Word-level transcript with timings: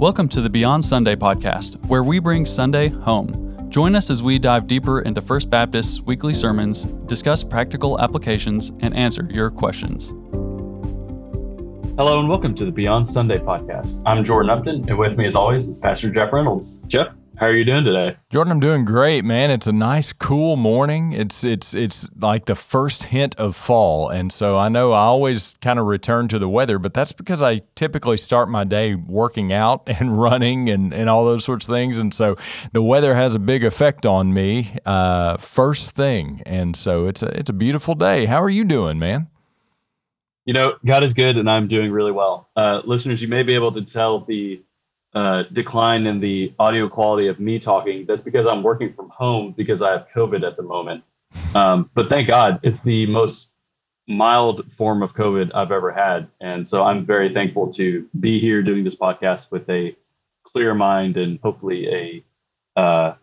Welcome 0.00 0.30
to 0.30 0.40
the 0.40 0.48
Beyond 0.48 0.82
Sunday 0.82 1.14
podcast, 1.14 1.76
where 1.84 2.02
we 2.02 2.20
bring 2.20 2.46
Sunday 2.46 2.88
home. 2.88 3.68
Join 3.68 3.94
us 3.94 4.08
as 4.08 4.22
we 4.22 4.38
dive 4.38 4.66
deeper 4.66 5.02
into 5.02 5.20
First 5.20 5.50
Baptist's 5.50 6.00
weekly 6.00 6.32
sermons, 6.32 6.86
discuss 7.04 7.44
practical 7.44 8.00
applications, 8.00 8.72
and 8.80 8.96
answer 8.96 9.28
your 9.30 9.50
questions. 9.50 10.14
Hello 11.98 12.18
and 12.18 12.30
welcome 12.30 12.54
to 12.54 12.64
the 12.64 12.72
Beyond 12.72 13.06
Sunday 13.06 13.36
podcast. 13.36 14.00
I'm 14.06 14.24
Jordan 14.24 14.48
Upton, 14.48 14.88
and 14.88 14.96
with 14.96 15.18
me, 15.18 15.26
as 15.26 15.36
always, 15.36 15.68
is 15.68 15.76
Pastor 15.76 16.08
Jeff 16.08 16.32
Reynolds. 16.32 16.80
Jeff, 16.86 17.08
how 17.40 17.46
are 17.46 17.56
you 17.56 17.64
doing 17.64 17.84
today? 17.84 18.18
Jordan, 18.28 18.52
I'm 18.52 18.60
doing 18.60 18.84
great, 18.84 19.24
man. 19.24 19.50
It's 19.50 19.66
a 19.66 19.72
nice, 19.72 20.12
cool 20.12 20.56
morning. 20.56 21.12
It's 21.12 21.42
it's 21.42 21.72
it's 21.72 22.06
like 22.14 22.44
the 22.44 22.54
first 22.54 23.04
hint 23.04 23.34
of 23.36 23.56
fall, 23.56 24.10
and 24.10 24.30
so 24.30 24.58
I 24.58 24.68
know 24.68 24.92
I 24.92 25.00
always 25.04 25.56
kind 25.62 25.78
of 25.78 25.86
return 25.86 26.28
to 26.28 26.38
the 26.38 26.50
weather, 26.50 26.78
but 26.78 26.92
that's 26.92 27.12
because 27.12 27.40
I 27.40 27.62
typically 27.76 28.18
start 28.18 28.50
my 28.50 28.64
day 28.64 28.94
working 28.94 29.54
out 29.54 29.84
and 29.86 30.20
running 30.20 30.68
and 30.68 30.92
and 30.92 31.08
all 31.08 31.24
those 31.24 31.42
sorts 31.42 31.66
of 31.66 31.72
things, 31.72 31.98
and 31.98 32.12
so 32.12 32.36
the 32.74 32.82
weather 32.82 33.14
has 33.14 33.34
a 33.34 33.38
big 33.38 33.64
effect 33.64 34.04
on 34.04 34.34
me 34.34 34.76
uh, 34.84 35.38
first 35.38 35.92
thing, 35.92 36.42
and 36.44 36.76
so 36.76 37.06
it's 37.06 37.22
a 37.22 37.28
it's 37.28 37.48
a 37.48 37.54
beautiful 37.54 37.94
day. 37.94 38.26
How 38.26 38.42
are 38.42 38.50
you 38.50 38.64
doing, 38.64 38.98
man? 38.98 39.28
You 40.44 40.52
know, 40.52 40.74
God 40.84 41.04
is 41.04 41.14
good, 41.14 41.38
and 41.38 41.48
I'm 41.48 41.68
doing 41.68 41.90
really 41.90 42.12
well. 42.12 42.50
Uh, 42.54 42.82
listeners, 42.84 43.22
you 43.22 43.28
may 43.28 43.42
be 43.42 43.54
able 43.54 43.72
to 43.72 43.82
tell 43.82 44.20
the 44.20 44.62
uh, 45.14 45.44
decline 45.52 46.06
in 46.06 46.20
the 46.20 46.52
audio 46.58 46.88
quality 46.88 47.26
of 47.26 47.40
me 47.40 47.58
talking. 47.58 48.06
That's 48.06 48.22
because 48.22 48.46
I'm 48.46 48.62
working 48.62 48.92
from 48.92 49.08
home 49.10 49.54
because 49.56 49.82
I 49.82 49.92
have 49.92 50.06
COVID 50.14 50.46
at 50.46 50.56
the 50.56 50.62
moment. 50.62 51.02
Um, 51.54 51.90
but 51.94 52.08
thank 52.08 52.28
God, 52.28 52.60
it's 52.62 52.80
the 52.80 53.06
most 53.06 53.48
mild 54.06 54.70
form 54.72 55.02
of 55.02 55.14
COVID 55.14 55.50
I've 55.54 55.72
ever 55.72 55.92
had, 55.92 56.28
and 56.40 56.66
so 56.66 56.84
I'm 56.84 57.06
very 57.06 57.32
thankful 57.32 57.72
to 57.74 58.08
be 58.18 58.40
here 58.40 58.62
doing 58.62 58.84
this 58.84 58.96
podcast 58.96 59.50
with 59.50 59.68
a 59.68 59.96
clear 60.44 60.74
mind 60.74 61.16
and 61.16 61.38
hopefully 61.42 62.24
a 62.76 62.80
uh, 62.80 63.14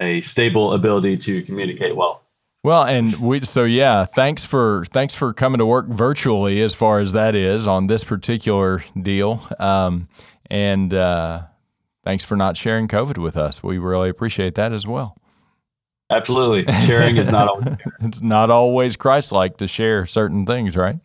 a 0.00 0.20
stable 0.22 0.72
ability 0.72 1.16
to 1.16 1.42
communicate 1.42 1.96
well. 1.96 2.22
Well, 2.62 2.84
and 2.84 3.16
we 3.20 3.40
so 3.42 3.62
yeah, 3.64 4.04
thanks 4.04 4.44
for 4.44 4.84
thanks 4.90 5.14
for 5.14 5.32
coming 5.32 5.58
to 5.58 5.66
work 5.66 5.86
virtually 5.86 6.60
as 6.62 6.74
far 6.74 6.98
as 6.98 7.12
that 7.12 7.34
is 7.34 7.68
on 7.68 7.86
this 7.86 8.02
particular 8.02 8.82
deal. 9.00 9.46
Um, 9.60 10.08
and 10.50 10.92
uh, 10.92 11.42
thanks 12.04 12.24
for 12.24 12.36
not 12.36 12.56
sharing 12.56 12.88
COVID 12.88 13.18
with 13.18 13.36
us. 13.36 13.62
We 13.62 13.78
really 13.78 14.08
appreciate 14.08 14.54
that 14.56 14.72
as 14.72 14.86
well. 14.86 15.16
Absolutely. 16.10 16.72
Sharing 16.86 17.16
is 17.16 17.30
not 17.30 17.48
always 17.48 17.76
it's 18.00 18.22
not 18.22 18.50
always 18.50 18.96
Christ 18.96 19.32
like 19.32 19.56
to 19.58 19.66
share 19.66 20.06
certain 20.06 20.46
things, 20.46 20.76
right? 20.76 20.96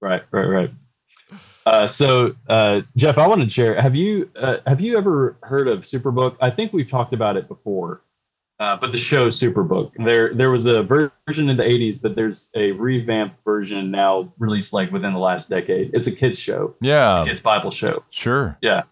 Right, 0.00 0.22
right, 0.32 0.46
right. 0.46 0.70
Uh, 1.66 1.86
so, 1.86 2.34
uh, 2.48 2.80
Jeff, 2.96 3.18
I 3.18 3.26
wanted 3.26 3.44
to 3.44 3.50
share. 3.50 3.80
Have 3.80 3.94
you 3.94 4.30
uh, 4.34 4.56
have 4.66 4.80
you 4.80 4.96
ever 4.98 5.36
heard 5.42 5.68
of 5.68 5.82
Superbook? 5.82 6.36
I 6.40 6.50
think 6.50 6.72
we've 6.72 6.90
talked 6.90 7.12
about 7.12 7.36
it 7.36 7.46
before, 7.46 8.02
uh, 8.60 8.76
but 8.76 8.92
the 8.92 8.98
show 8.98 9.28
Superbook. 9.28 9.92
There 10.04 10.34
there 10.34 10.50
was 10.50 10.66
a 10.66 10.82
version 10.82 11.48
in 11.48 11.56
the 11.56 11.62
'80s, 11.62 12.00
but 12.00 12.14
there's 12.14 12.50
a 12.54 12.72
revamped 12.72 13.42
version 13.42 13.90
now 13.90 14.32
released 14.38 14.74
like 14.74 14.92
within 14.92 15.14
the 15.14 15.18
last 15.18 15.48
decade. 15.48 15.90
It's 15.94 16.06
a 16.06 16.12
kids 16.12 16.38
show. 16.38 16.74
Yeah, 16.82 17.24
kids 17.26 17.40
Bible 17.40 17.70
show. 17.70 18.04
Sure. 18.10 18.58
Yeah. 18.60 18.82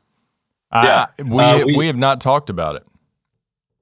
I, 0.70 0.86
yeah. 0.86 1.06
We, 1.24 1.42
uh, 1.42 1.66
we, 1.66 1.76
we 1.76 1.86
have 1.86 1.96
not 1.96 2.20
talked 2.20 2.50
about 2.50 2.76
it. 2.76 2.86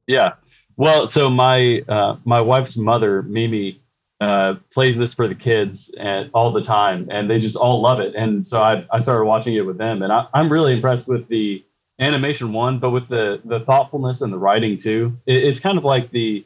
Yeah. 0.07 0.35
Well, 0.77 1.07
so 1.07 1.31
my 1.31 1.83
uh, 1.89 2.17
my 2.25 2.41
wife's 2.41 2.77
mother, 2.77 3.23
Mimi, 3.23 3.81
uh, 4.21 4.55
plays 4.73 4.99
this 4.99 5.15
for 5.15 5.29
the 5.29 5.35
kids 5.35 5.91
and 5.99 6.31
all 6.35 6.53
the 6.53 6.63
time, 6.63 7.07
and 7.11 7.31
they 7.31 7.39
just 7.39 7.57
all 7.57 7.81
love 7.81 8.01
it. 8.01 8.15
And 8.17 8.45
so 8.45 8.61
I, 8.61 8.85
I 8.93 8.99
started 8.99 9.25
watching 9.25 9.55
it 9.55 9.65
with 9.65 9.79
them, 9.79 10.03
and 10.03 10.13
I, 10.13 10.27
I'm 10.35 10.51
really 10.51 10.73
impressed 10.73 11.07
with 11.07 11.29
the 11.29 11.65
animation 11.99 12.53
one, 12.53 12.79
but 12.79 12.91
with 12.91 13.09
the 13.09 13.41
the 13.45 13.61
thoughtfulness 13.61 14.21
and 14.21 14.33
the 14.33 14.39
writing 14.39 14.79
too. 14.79 15.17
It, 15.27 15.45
it's 15.45 15.61
kind 15.61 15.79
of 15.79 15.85
like 15.85 16.11
the 16.11 16.45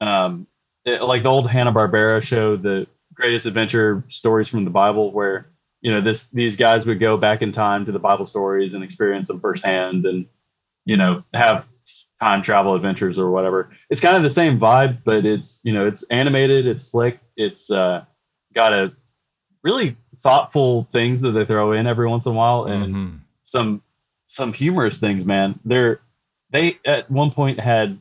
um 0.00 0.46
it, 0.84 1.02
like 1.02 1.22
the 1.22 1.28
old 1.28 1.48
Hanna 1.48 1.72
Barbera 1.72 2.22
show, 2.22 2.56
the 2.56 2.86
Greatest 3.14 3.46
Adventure 3.46 4.04
stories 4.08 4.48
from 4.48 4.64
the 4.64 4.70
Bible, 4.70 5.12
where 5.12 5.50
you 5.80 5.90
know 5.92 6.00
this 6.00 6.26
these 6.26 6.56
guys 6.56 6.86
would 6.86 7.00
go 7.00 7.16
back 7.16 7.42
in 7.42 7.52
time 7.52 7.86
to 7.86 7.92
the 7.92 7.98
Bible 7.98 8.26
stories 8.26 8.74
and 8.74 8.84
experience 8.84 9.28
them 9.28 9.40
firsthand, 9.40 10.06
and 10.06 10.26
you 10.84 10.96
know 10.96 11.24
have 11.34 11.68
time 12.20 12.42
travel 12.42 12.74
adventures 12.74 13.18
or 13.18 13.30
whatever. 13.30 13.70
It's 13.90 14.00
kind 14.00 14.16
of 14.16 14.22
the 14.22 14.30
same 14.30 14.58
vibe, 14.58 14.98
but 15.04 15.24
it's 15.24 15.60
you 15.62 15.72
know 15.72 15.86
it's 15.86 16.02
animated, 16.04 16.66
it's 16.66 16.84
slick, 16.84 17.18
it's 17.36 17.70
uh, 17.70 18.04
got 18.54 18.72
a 18.72 18.92
really 19.62 19.96
thoughtful 20.22 20.88
things 20.92 21.20
that 21.20 21.32
they 21.32 21.44
throw 21.44 21.72
in 21.72 21.86
every 21.86 22.08
once 22.08 22.26
in 22.26 22.32
a 22.32 22.34
while, 22.34 22.64
and 22.64 22.94
mm-hmm. 22.94 23.16
some 23.42 23.82
some 24.32 24.54
humorous 24.54 24.98
things. 24.98 25.26
Man, 25.26 25.60
they're 25.64 26.00
they 26.50 26.78
at 26.86 27.10
one 27.10 27.30
point 27.30 27.60
had 27.60 27.98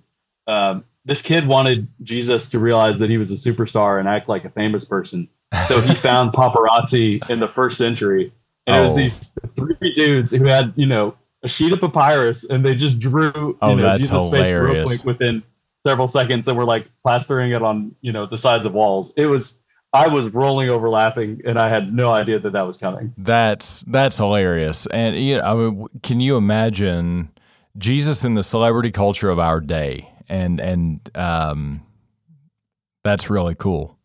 um, 0.47 0.86
this 1.03 1.22
kid 1.22 1.46
wanted 1.46 1.88
Jesus 2.03 2.47
to 2.50 2.59
realize 2.59 3.00
that 3.00 3.09
he 3.09 3.18
was 3.18 3.31
a 3.31 3.36
superstar 3.36 4.00
and 4.00 4.08
act 4.08 4.30
like 4.30 4.46
a 4.46 4.50
famous 4.50 4.86
person, 4.86 5.28
so 5.68 5.81
he 5.81 5.94
found 6.09 6.31
paparazzi 6.31 7.30
in 7.30 7.42
the 7.42 7.50
first 7.50 7.78
century, 7.78 8.31
and 8.66 8.75
oh. 8.75 8.80
it 8.80 8.81
was 8.84 8.92
oh. 8.92 8.96
these 8.96 9.31
three 9.56 9.92
dudes 9.94 10.31
who 10.31 10.46
had 10.46 10.74
you 10.78 10.86
know 10.86 11.16
a 11.44 11.50
sheet 11.50 11.74
of 11.74 11.81
papyrus 11.81 12.46
and 12.46 12.63
they 12.63 12.75
just 12.75 13.00
drew 13.00 13.58
oh, 13.62 13.69
you 13.72 13.75
know, 13.81 13.98
Jesus' 13.98 14.12
hilarious. 14.12 14.50
face 14.50 14.53
real 14.53 14.86
quick 14.86 15.03
within 15.03 15.44
several 15.84 16.08
seconds 16.08 16.48
and 16.48 16.56
were 16.56 16.66
like 16.66 16.86
plastering 17.03 17.52
it 17.52 17.62
on 17.62 17.94
you 18.00 18.13
know 18.13 18.25
the 18.25 18.38
sides 18.38 18.66
of 18.66 18.74
walls. 18.74 19.12
It 19.18 19.25
was 19.25 19.56
I 19.94 20.07
was 20.07 20.29
rolling 20.29 20.69
over 20.69 20.90
laughing 20.90 21.41
and 21.46 21.59
I 21.59 21.69
had 21.69 21.94
no 21.94 22.12
idea 22.12 22.40
that 22.40 22.53
that 22.53 22.62
was 22.62 22.78
coming. 22.78 23.13
That's 23.18 23.84
that's 23.88 24.18
hilarious. 24.18 24.88
And 24.88 25.18
you 25.18 25.38
know, 25.38 25.44
I 25.44 25.53
mean, 25.56 25.88
can 26.02 26.19
you 26.22 26.38
imagine 26.38 27.29
Jesus 27.78 28.24
in 28.24 28.35
the 28.35 28.44
celebrity 28.44 28.91
culture 28.91 29.30
of 29.30 29.40
our 29.40 29.59
day? 29.59 30.09
And 30.30 30.62
and 30.62 31.09
um, 31.16 31.85
that's 33.03 33.30
really 33.30 33.56
cool. 33.56 33.97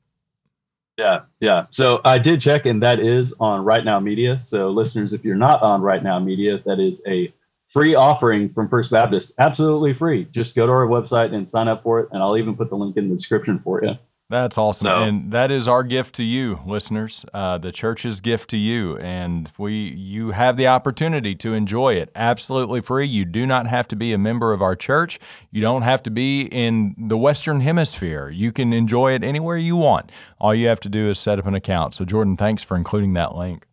Yeah, 0.99 1.23
yeah. 1.41 1.67
So 1.71 2.01
I 2.05 2.19
did 2.19 2.41
check, 2.41 2.65
and 2.65 2.83
that 2.83 2.99
is 2.99 3.35
on 3.39 3.65
RightNow 3.65 4.03
Media. 4.03 4.41
So 4.41 4.71
listeners, 4.71 5.13
if 5.13 5.25
you're 5.25 5.37
not 5.37 5.63
on 5.63 5.83
RightNow 5.83 6.25
Media, 6.25 6.61
that 6.65 6.81
is 6.81 7.03
a 7.07 7.33
free 7.69 7.95
offering 7.95 8.49
from 8.49 8.69
First 8.69 8.91
Baptist, 8.91 9.33
absolutely 9.39 9.93
free. 9.93 10.25
Just 10.31 10.55
go 10.55 10.67
to 10.67 10.73
our 10.73 10.87
website 10.87 11.35
and 11.35 11.49
sign 11.49 11.69
up 11.69 11.83
for 11.83 12.01
it, 12.01 12.09
and 12.13 12.23
I'll 12.23 12.39
even 12.39 12.57
put 12.57 12.71
the 12.71 12.77
link 12.77 12.97
in 12.97 13.11
the 13.11 13.15
description 13.15 13.61
for 13.63 13.85
you. 13.85 13.99
That's 14.29 14.59
awesome. 14.59 14.87
So, 14.87 15.03
and 15.03 15.31
that 15.31 15.53
is 15.53 15.69
our 15.69 15.85
gift 15.85 16.17
to 16.17 16.25
you, 16.25 16.59
listeners, 16.67 17.25
uh, 17.33 17.59
the 17.59 17.71
church's 17.71 18.21
gift 18.21 18.51
to 18.51 18.57
you. 18.57 18.97
And 18.99 19.49
we, 19.57 19.91
you 19.91 20.33
have 20.33 20.57
the 20.57 20.67
opportunity 20.67 21.37
to 21.37 21.53
enjoy 21.53 21.95
it 21.95 22.11
absolutely 22.17 22.81
free. 22.81 23.07
You 23.07 23.25
do 23.25 23.47
not 23.47 23.69
have 23.69 23.87
to 23.89 23.97
be 23.97 24.13
a 24.13 24.19
member 24.19 24.53
of 24.53 24.63
our 24.63 24.75
church. 24.75 25.21
You 25.53 25.61
don't 25.61 25.83
have 25.83 26.03
to 26.05 26.11
be 26.11 26.43
in 26.43 26.97
the 26.99 27.17
Western 27.17 27.61
Hemisphere. 27.61 28.29
You 28.29 28.51
can 28.51 28.73
enjoy 28.73 29.13
it 29.13 29.23
anywhere 29.23 29.59
you 29.59 29.77
want. 29.77 30.11
All 30.41 30.53
you 30.53 30.67
have 30.67 30.81
to 30.81 30.89
do 30.89 31.09
is 31.09 31.21
set 31.21 31.39
up 31.39 31.47
an 31.47 31.55
account. 31.55 31.95
So, 31.95 32.05
Jordan, 32.05 32.37
thanks 32.37 32.65
for 32.65 32.77
including 32.77 33.13
that 33.13 33.37
link. 33.37 33.65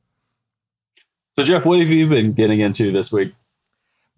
So, 1.36 1.42
Jeff, 1.42 1.66
what 1.66 1.80
have 1.80 1.90
you 1.90 2.08
been 2.08 2.32
getting 2.34 2.60
into 2.60 2.92
this 2.92 3.12
week? 3.12 3.34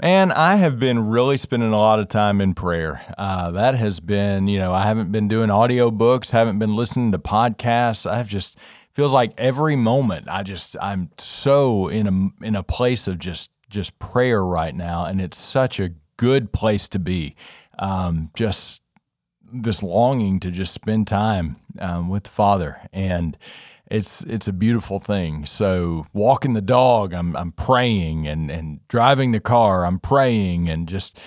Man, 0.01 0.33
I 0.33 0.55
have 0.55 0.77
been 0.77 1.07
really 1.07 1.37
spending 1.37 1.71
a 1.71 1.77
lot 1.77 1.99
of 1.99 2.09
time 2.09 2.41
in 2.41 2.53
prayer. 2.53 3.01
Uh, 3.17 3.51
that 3.51 3.75
has 3.75 4.01
been, 4.01 4.49
you 4.49 4.59
know, 4.59 4.73
I 4.73 4.83
haven't 4.85 5.09
been 5.09 5.29
doing 5.29 5.49
audio 5.49 5.89
books, 5.89 6.31
haven't 6.31 6.59
been 6.59 6.75
listening 6.75 7.13
to 7.13 7.17
podcasts. 7.17 8.09
I've 8.09 8.27
just 8.27 8.57
feels 8.93 9.13
like 9.13 9.31
every 9.37 9.77
moment 9.77 10.27
I 10.29 10.43
just 10.43 10.75
I'm 10.81 11.11
so 11.17 11.87
in 11.87 12.07
a 12.07 12.45
in 12.45 12.55
a 12.57 12.63
place 12.63 13.07
of 13.07 13.19
just 13.19 13.51
just 13.69 13.97
prayer 13.97 14.43
right 14.43 14.75
now, 14.75 15.05
and 15.05 15.21
it's 15.21 15.37
such 15.37 15.79
a 15.79 15.91
good 16.17 16.51
place 16.51 16.89
to 16.89 16.99
be. 16.99 17.37
Um, 17.79 18.31
just 18.35 18.81
this 19.53 19.81
longing 19.81 20.41
to 20.41 20.51
just 20.51 20.73
spend 20.73 21.07
time 21.07 21.55
um, 21.79 22.09
with 22.09 22.23
the 22.23 22.29
Father 22.31 22.81
and 22.91 23.37
it's 23.89 24.21
it's 24.23 24.47
a 24.47 24.53
beautiful 24.53 24.99
thing. 24.99 25.45
So 25.45 26.05
walking 26.13 26.53
the 26.53 26.61
dog, 26.61 27.13
I'm 27.13 27.35
I'm 27.35 27.51
praying, 27.51 28.27
and 28.27 28.49
and 28.49 28.85
driving 28.87 29.31
the 29.31 29.39
car, 29.39 29.85
I'm 29.85 29.99
praying, 29.99 30.69
and 30.69 30.87
just 30.87 31.19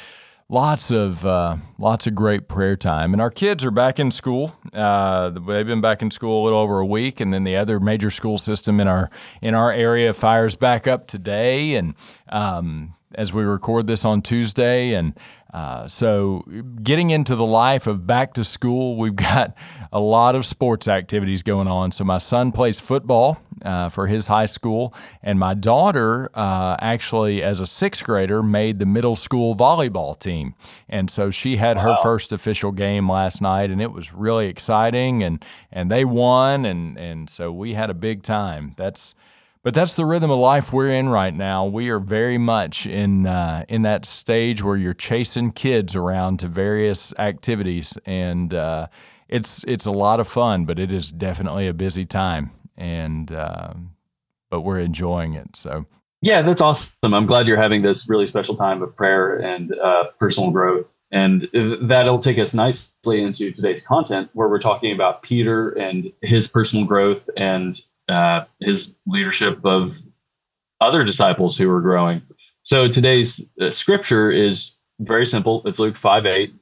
lots 0.48 0.90
of 0.90 1.24
uh, 1.24 1.56
lots 1.78 2.06
of 2.06 2.14
great 2.14 2.48
prayer 2.48 2.76
time. 2.76 3.12
And 3.12 3.20
our 3.20 3.30
kids 3.30 3.64
are 3.64 3.70
back 3.70 4.00
in 4.00 4.10
school. 4.10 4.54
Uh, 4.72 5.30
they've 5.30 5.66
been 5.66 5.80
back 5.80 6.02
in 6.02 6.10
school 6.10 6.42
a 6.42 6.44
little 6.44 6.58
over 6.58 6.78
a 6.80 6.86
week, 6.86 7.20
and 7.20 7.32
then 7.32 7.44
the 7.44 7.56
other 7.56 7.78
major 7.78 8.10
school 8.10 8.38
system 8.38 8.80
in 8.80 8.88
our 8.88 9.10
in 9.40 9.54
our 9.54 9.72
area 9.72 10.12
fires 10.12 10.56
back 10.56 10.86
up 10.86 11.06
today. 11.06 11.74
And 11.74 11.94
um, 12.28 12.94
as 13.14 13.32
we 13.32 13.42
record 13.42 13.86
this 13.86 14.04
on 14.04 14.22
Tuesday, 14.22 14.92
and 14.92 15.14
uh, 15.52 15.88
so, 15.88 16.44
getting 16.82 17.08
into 17.08 17.34
the 17.34 17.44
life 17.44 17.86
of 17.86 18.06
back 18.06 18.34
to 18.34 18.44
school, 18.44 18.96
we've 18.96 19.16
got 19.16 19.54
a 19.92 19.98
lot 19.98 20.34
of 20.34 20.44
sports 20.44 20.86
activities 20.86 21.42
going 21.42 21.66
on. 21.66 21.90
So, 21.90 22.04
my 22.04 22.18
son 22.18 22.52
plays 22.52 22.78
football 22.78 23.42
uh, 23.62 23.88
for 23.88 24.06
his 24.06 24.26
high 24.26 24.44
school, 24.44 24.92
and 25.22 25.38
my 25.38 25.54
daughter, 25.54 26.30
uh, 26.34 26.76
actually, 26.80 27.42
as 27.42 27.62
a 27.62 27.66
sixth 27.66 28.04
grader, 28.04 28.42
made 28.42 28.78
the 28.78 28.86
middle 28.86 29.16
school 29.16 29.56
volleyball 29.56 30.18
team. 30.18 30.54
And 30.86 31.10
so, 31.10 31.30
she 31.30 31.56
had 31.56 31.78
wow. 31.78 31.94
her 31.94 31.96
first 32.02 32.30
official 32.30 32.70
game 32.70 33.10
last 33.10 33.40
night, 33.40 33.70
and 33.70 33.80
it 33.80 33.92
was 33.92 34.12
really 34.12 34.48
exciting. 34.48 35.22
And 35.22 35.42
and 35.72 35.90
they 35.90 36.04
won, 36.04 36.66
and 36.66 36.98
and 36.98 37.30
so 37.30 37.50
we 37.50 37.72
had 37.72 37.88
a 37.88 37.94
big 37.94 38.22
time. 38.22 38.74
That's 38.76 39.14
but 39.68 39.74
that's 39.74 39.96
the 39.96 40.06
rhythm 40.06 40.30
of 40.30 40.38
life 40.38 40.72
we're 40.72 40.90
in 40.90 41.10
right 41.10 41.34
now. 41.34 41.66
We 41.66 41.90
are 41.90 41.98
very 41.98 42.38
much 42.38 42.86
in 42.86 43.26
uh, 43.26 43.66
in 43.68 43.82
that 43.82 44.06
stage 44.06 44.62
where 44.62 44.78
you're 44.78 44.94
chasing 44.94 45.52
kids 45.52 45.94
around 45.94 46.38
to 46.38 46.48
various 46.48 47.12
activities, 47.18 47.98
and 48.06 48.54
uh, 48.54 48.86
it's 49.28 49.66
it's 49.68 49.84
a 49.84 49.90
lot 49.90 50.20
of 50.20 50.26
fun, 50.26 50.64
but 50.64 50.78
it 50.78 50.90
is 50.90 51.12
definitely 51.12 51.68
a 51.68 51.74
busy 51.74 52.06
time, 52.06 52.50
and 52.78 53.30
uh, 53.30 53.74
but 54.48 54.62
we're 54.62 54.78
enjoying 54.78 55.34
it. 55.34 55.54
So 55.54 55.84
yeah, 56.22 56.40
that's 56.40 56.62
awesome. 56.62 56.94
I'm 57.02 57.26
glad 57.26 57.46
you're 57.46 57.60
having 57.60 57.82
this 57.82 58.08
really 58.08 58.26
special 58.26 58.56
time 58.56 58.80
of 58.80 58.96
prayer 58.96 59.36
and 59.36 59.78
uh, 59.78 60.04
personal 60.18 60.50
growth. 60.50 60.94
And 61.12 61.46
that'll 61.82 62.20
take 62.20 62.38
us 62.38 62.54
nicely 62.54 63.22
into 63.22 63.52
today's 63.52 63.82
content, 63.82 64.30
where 64.32 64.48
we're 64.48 64.60
talking 64.60 64.94
about 64.94 65.22
Peter 65.22 65.72
and 65.72 66.10
his 66.22 66.48
personal 66.48 66.86
growth 66.86 67.28
and 67.36 67.78
uh, 68.08 68.44
his 68.60 68.92
leadership 69.06 69.64
of 69.64 69.96
other 70.80 71.04
disciples 71.04 71.56
who 71.56 71.68
were 71.68 71.80
growing. 71.80 72.22
So 72.62 72.88
today's 72.88 73.44
uh, 73.60 73.70
scripture 73.70 74.30
is 74.30 74.76
very 75.00 75.26
simple. 75.26 75.62
It's 75.64 75.78
Luke 75.78 75.96
5 75.96 76.26
8. 76.26 76.54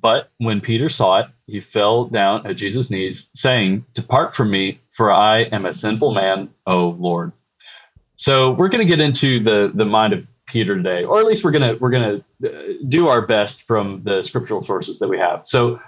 But 0.00 0.30
when 0.38 0.60
Peter 0.60 0.88
saw 0.88 1.20
it, 1.20 1.26
he 1.46 1.60
fell 1.60 2.04
down 2.04 2.46
at 2.46 2.56
Jesus' 2.56 2.90
knees, 2.90 3.30
saying, 3.34 3.84
Depart 3.94 4.34
from 4.34 4.50
me, 4.50 4.80
for 4.90 5.10
I 5.10 5.40
am 5.42 5.66
a 5.66 5.74
sinful 5.74 6.12
man, 6.14 6.50
O 6.66 6.90
Lord. 6.90 7.32
So 8.16 8.52
we're 8.52 8.68
going 8.68 8.86
to 8.86 8.96
get 8.96 9.00
into 9.00 9.42
the 9.42 9.72
the 9.74 9.84
mind 9.84 10.12
of 10.12 10.26
Peter 10.48 10.76
today, 10.76 11.04
or 11.04 11.18
at 11.18 11.26
least 11.26 11.44
we're 11.44 11.50
gonna 11.52 11.76
we're 11.78 11.90
gonna 11.90 12.24
uh, 12.44 12.48
do 12.88 13.08
our 13.08 13.26
best 13.26 13.62
from 13.62 14.02
the 14.02 14.22
scriptural 14.22 14.62
sources 14.62 14.98
that 14.98 15.08
we 15.08 15.18
have. 15.18 15.46
So 15.46 15.80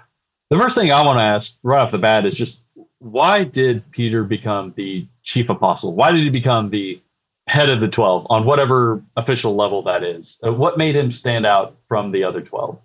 the 0.49 0.57
first 0.57 0.75
thing 0.75 0.91
I 0.91 1.03
want 1.03 1.19
to 1.19 1.23
ask 1.23 1.57
right 1.63 1.81
off 1.81 1.91
the 1.91 1.97
bat 1.97 2.25
is 2.25 2.35
just 2.35 2.60
why 3.01 3.43
did 3.43 3.89
Peter 3.91 4.23
become 4.23 4.73
the 4.75 5.07
chief 5.23 5.49
apostle? 5.49 5.95
Why 5.95 6.11
did 6.11 6.21
he 6.21 6.29
become 6.29 6.69
the 6.69 7.01
head 7.47 7.69
of 7.69 7.81
the 7.81 7.87
12 7.87 8.27
on 8.29 8.45
whatever 8.45 9.03
official 9.17 9.55
level 9.55 9.81
that 9.83 10.03
is? 10.03 10.37
Uh, 10.45 10.53
what 10.53 10.77
made 10.77 10.95
him 10.95 11.11
stand 11.11 11.45
out 11.45 11.75
from 11.87 12.11
the 12.11 12.23
other 12.23 12.41
12? 12.41 12.79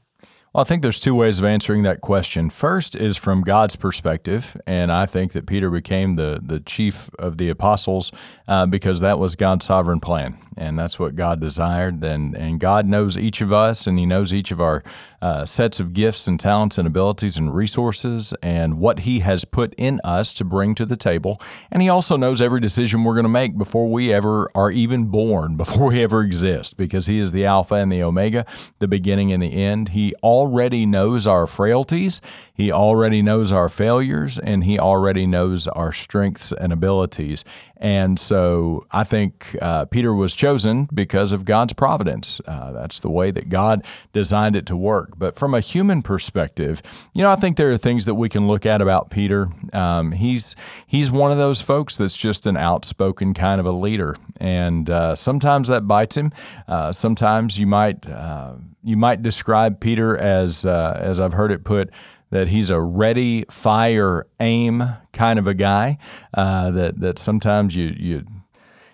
Well, 0.57 0.63
I 0.63 0.65
think 0.65 0.81
there's 0.81 1.01
two 1.01 1.15
ways 1.15 1.39
of 1.39 1.45
answering 1.45 1.83
that 1.83 2.01
question. 2.01 2.49
First 2.49 2.97
is 2.97 3.19
from 3.19 3.43
God's 3.43 3.77
perspective, 3.77 4.59
and 4.67 4.91
I 4.91 5.05
think 5.05 5.33
that 5.33 5.47
Peter 5.47 5.69
became 5.69 6.17
the 6.17 6.41
the 6.43 6.61
chief 6.61 7.11
of 7.19 7.37
the 7.37 7.51
apostles 7.51 8.11
uh, 8.49 8.65
because 8.65 9.01
that 9.01 9.19
was 9.19 9.37
God's 9.37 9.67
sovereign 9.67 10.01
plan, 10.01 10.39
and 10.57 10.79
that's 10.79 10.99
what 10.99 11.15
God 11.15 11.43
desired. 11.43 12.03
And 12.03 12.35
and 12.35 12.59
God 12.59 12.87
knows 12.87 13.19
each 13.19 13.43
of 13.43 13.53
us, 13.53 13.87
and 13.87 13.99
He 13.99 14.07
knows 14.07 14.33
each 14.33 14.51
of 14.51 14.63
our 14.63 14.83
uh, 15.27 15.45
sets 15.45 15.81
of 15.81 15.93
gifts 15.93 16.29
and 16.29 16.39
talents 16.39 16.79
and 16.79 16.87
abilities 16.87 17.37
and 17.37 17.53
resources, 17.53 18.33
and 18.45 18.79
what 18.79 19.01
He 19.01 19.19
has 19.21 19.45
put 19.45 19.75
in 19.77 20.01
us 20.05 20.33
to 20.35 20.45
bring 20.45 20.77
to 20.77 20.87
the 20.87 20.97
table. 20.97 21.41
And 21.73 21.83
He 21.83 21.89
also 21.89 22.17
knows 22.17 22.41
every 22.41 22.61
decision 22.61 23.03
we're 23.03 23.15
going 23.15 23.25
to 23.25 23.29
make 23.29 23.59
before 23.59 23.91
we 23.91 24.13
ever 24.13 24.49
are 24.55 24.71
even 24.71 25.07
born, 25.07 25.57
before 25.65 25.89
we 25.89 26.01
ever 26.01 26.23
exist, 26.23 26.77
because 26.77 27.07
He 27.07 27.19
is 27.19 27.33
the 27.33 27.45
Alpha 27.45 27.75
and 27.75 27.91
the 27.91 28.05
Omega, 28.05 28.47
the 28.79 28.87
beginning 28.87 29.33
and 29.33 29.43
the 29.43 29.53
end. 29.53 29.89
He 29.89 30.15
already 30.23 30.87
knows 30.87 31.27
our 31.27 31.49
frailties, 31.49 32.21
He 32.55 32.71
already 32.71 33.21
knows 33.21 33.51
our 33.51 33.69
failures, 33.69 34.39
and 34.39 34.63
He 34.63 34.79
already 34.79 35.27
knows 35.27 35.67
our 35.67 35.93
strengths 35.93 36.53
and 36.53 36.73
abilities. 36.73 37.45
And 37.79 38.19
so 38.19 38.87
I 38.91 39.05
think 39.05 39.57
uh, 39.61 39.85
Peter 39.87 40.15
was 40.15 40.35
chosen 40.35 40.89
because 40.95 41.33
of 41.33 41.45
God's 41.45 41.75
providence. 41.75 42.41
Uh, 42.47 42.73
that's 42.73 43.01
the 43.01 43.11
way 43.11 43.31
that 43.31 43.49
God 43.49 43.85
designed 44.13 44.57
it 44.57 44.67
to 44.67 44.77
work. 44.77 45.16
But 45.19 45.37
from 45.37 45.55
a 45.55 45.61
human 45.61 46.03
perspective, 46.03 46.83
you 47.15 47.23
know, 47.23 47.31
I 47.31 47.37
think 47.37 47.57
there 47.57 47.71
are 47.71 47.79
things 47.79 48.05
that 48.05 48.15
we 48.15 48.29
can 48.29 48.47
look 48.47 48.67
at 48.67 48.81
about 48.81 49.11
Peter. 49.11 49.49
Um, 49.73 50.13
he's 50.13 50.57
he's 50.87 51.11
one 51.11 51.33
of 51.33 51.39
those 51.39 51.61
folks 51.61 51.97
that's 51.97 52.17
just 52.17 52.47
an 52.47 52.57
outspoken 52.57 53.35
kind 53.35 53.61
of 53.61 53.67
a 53.67 53.73
leader, 53.73 54.17
and 54.39 54.89
uh, 54.91 55.15
sometimes 55.15 55.69
that 55.69 55.89
bites 55.89 56.17
him. 56.17 56.33
Uh, 56.69 56.93
sometimes 56.93 57.59
you 57.59 57.67
might 57.67 58.07
uh, 58.09 58.55
you 58.87 58.97
might 58.97 59.21
describe 59.21 59.81
Peter 59.81 60.17
as, 60.17 60.65
uh, 60.65 60.97
as 61.01 61.19
I've 61.19 61.33
heard 61.33 61.51
it 61.51 61.65
put, 61.65 61.91
that 62.31 62.47
he's 62.49 62.71
a 62.71 62.81
ready, 62.81 63.45
fire, 63.51 64.27
aim 64.39 64.85
kind 65.13 65.41
of 65.41 65.49
a 65.49 65.55
guy. 65.55 65.99
Uh, 66.33 66.71
that 66.71 67.01
that 67.01 67.19
sometimes 67.19 67.75
you 67.75 67.95
you 67.99 68.25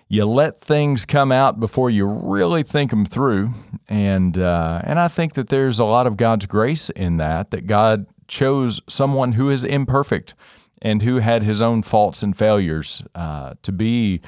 you 0.07 0.25
let 0.25 0.59
things 0.59 1.05
come 1.05 1.31
out 1.31 1.59
before 1.59 1.89
you 1.89 2.05
really 2.05 2.63
think 2.63 2.91
them 2.91 3.05
through, 3.05 3.53
and 3.87 4.37
uh, 4.37 4.81
and 4.83 4.99
I 4.99 5.07
think 5.07 5.33
that 5.33 5.49
there's 5.49 5.79
a 5.79 5.85
lot 5.85 6.07
of 6.07 6.17
God's 6.17 6.45
grace 6.45 6.89
in 6.91 7.17
that. 7.17 7.51
That 7.51 7.67
God 7.67 8.05
chose 8.27 8.81
someone 8.87 9.33
who 9.33 9.49
is 9.49 9.63
imperfect 9.63 10.35
and 10.81 11.01
who 11.01 11.17
had 11.17 11.43
his 11.43 11.61
own 11.61 11.81
faults 11.81 12.21
and 12.23 12.37
failures 12.37 13.03
uh, 13.15 13.53
to 13.63 13.71
be 13.71 14.21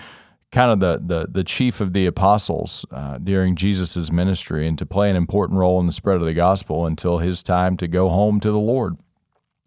kind 0.52 0.72
of 0.72 0.80
the, 0.80 1.02
the, 1.06 1.28
the 1.30 1.44
chief 1.44 1.82
of 1.82 1.92
the 1.92 2.06
apostles 2.06 2.86
uh, 2.92 3.18
during 3.18 3.56
Jesus' 3.56 4.10
ministry 4.10 4.68
and 4.68 4.78
to 4.78 4.86
play 4.86 5.10
an 5.10 5.18
important 5.18 5.60
role 5.60 5.82
in 5.82 5.86
the 5.86 5.92
spread 5.92 6.16
of 6.16 6.26
the 6.26 6.34
gospel 6.34 6.86
until 6.86 7.18
his 7.18 7.44
time 7.44 7.76
to 7.76 7.88
go 7.88 8.08
home 8.08 8.40
to 8.40 8.52
the 8.52 8.60
Lord. 8.60 8.96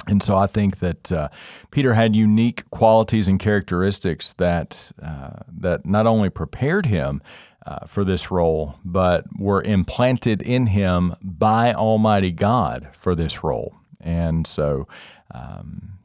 And 0.06 0.22
so 0.22 0.36
I 0.36 0.46
think 0.46 0.78
that 0.78 1.12
uh, 1.12 1.28
Peter 1.70 1.92
had 1.94 2.16
unique 2.16 2.68
qualities 2.70 3.28
and 3.28 3.38
characteristics 3.38 4.32
that 4.34 4.92
uh, 5.02 5.40
that 5.58 5.84
not 5.84 6.06
only 6.06 6.30
prepared 6.30 6.86
him 6.86 7.20
uh, 7.66 7.84
for 7.86 8.04
this 8.04 8.30
role, 8.30 8.76
but 8.84 9.24
were 9.38 9.62
implanted 9.62 10.40
in 10.40 10.66
him 10.68 11.14
by 11.20 11.74
Almighty 11.74 12.32
God 12.32 12.88
for 12.92 13.14
this 13.14 13.44
role. 13.44 13.74
And 14.00 14.46
so, 14.46 14.88
um, 15.34 15.98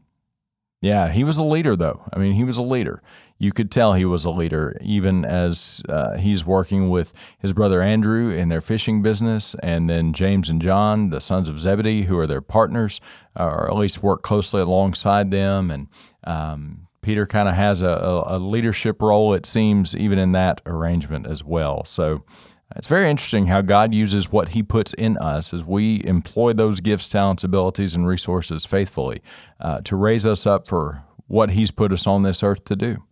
yeah, 0.81 1.09
he 1.09 1.23
was 1.23 1.37
a 1.37 1.45
leader, 1.45 1.77
though. 1.77 2.01
I 2.11 2.19
mean, 2.19 2.33
he 2.33 2.43
was 2.43 2.57
a 2.57 2.63
leader 2.63 3.01
you 3.37 3.51
could 3.51 3.71
tell 3.71 3.93
he 3.93 4.05
was 4.05 4.25
a 4.25 4.29
leader, 4.29 4.77
even 4.81 5.25
as 5.25 5.81
uh, 5.89 6.17
he's 6.17 6.45
working 6.45 6.89
with 6.89 7.13
his 7.39 7.51
brother 7.53 7.81
Andrew 7.81 8.29
in 8.29 8.49
their 8.49 8.61
fishing 8.61 9.01
business, 9.01 9.55
and 9.61 9.89
then 9.89 10.13
James 10.13 10.49
and 10.49 10.61
John, 10.61 11.09
the 11.09 11.19
sons 11.19 11.49
of 11.49 11.59
Zebedee, 11.59 12.03
who 12.03 12.17
are 12.17 12.27
their 12.27 12.41
partners, 12.41 13.01
or 13.35 13.69
at 13.69 13.75
least 13.75 14.03
work 14.03 14.21
closely 14.23 14.61
alongside 14.61 15.31
them. 15.31 15.71
And 15.71 15.87
um, 16.23 16.87
Peter 17.01 17.25
kind 17.25 17.49
of 17.49 17.55
has 17.55 17.81
a, 17.81 18.23
a, 18.27 18.39
leadership 18.39 19.01
role, 19.01 19.33
it 19.33 19.45
seems, 19.45 19.95
even 19.95 20.17
in 20.17 20.31
that 20.31 20.61
arrangement 20.65 21.27
as 21.27 21.43
well. 21.43 21.83
So 21.85 22.23
it's 22.75 22.87
very 22.87 23.09
interesting 23.09 23.47
how 23.47 23.61
God 23.61 23.93
uses 23.93 24.31
what 24.31 24.49
He 24.49 24.63
puts 24.63 24.93
in 24.93 25.17
us 25.17 25.53
as 25.53 25.63
we 25.63 26.03
employ 26.05 26.53
those 26.53 26.79
gifts, 26.79 27.09
talents, 27.09 27.43
abilities, 27.43 27.93
and 27.93 28.07
resources 28.07 28.65
faithfully 28.65 29.21
uh, 29.59 29.81
to 29.81 29.95
raise 29.95 30.25
us 30.25 30.47
up 30.47 30.67
for 30.67 31.03
what 31.27 31.51
He's 31.51 31.71
put 31.71 31.91
us 31.91 32.07
on 32.07 32.23
this 32.23 32.41
earth 32.41 32.63
to 32.65 32.75
do. 32.75 33.03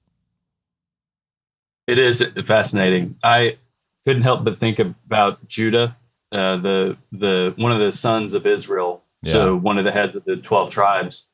It 1.92 2.00
is 2.00 2.24
fascinating. 2.46 3.18
I 3.22 3.58
couldn't 4.06 4.24
help 4.24 4.46
but 4.46 4.62
think 4.62 4.80
about 4.80 5.46
Judah, 5.50 5.98
uh, 6.32 6.56
the 6.56 6.98
the 7.12 7.54
one 7.58 7.74
of 7.74 7.80
the 7.80 7.92
sons 7.92 8.34
of 8.34 8.46
Israel, 8.46 9.04
yeah. 9.24 9.34
so 9.34 9.56
one 9.58 9.78
of 9.78 9.84
the 9.84 9.92
heads 9.92 10.16
of 10.16 10.24
the 10.24 10.38
twelve 10.38 10.72
tribes, 10.72 11.26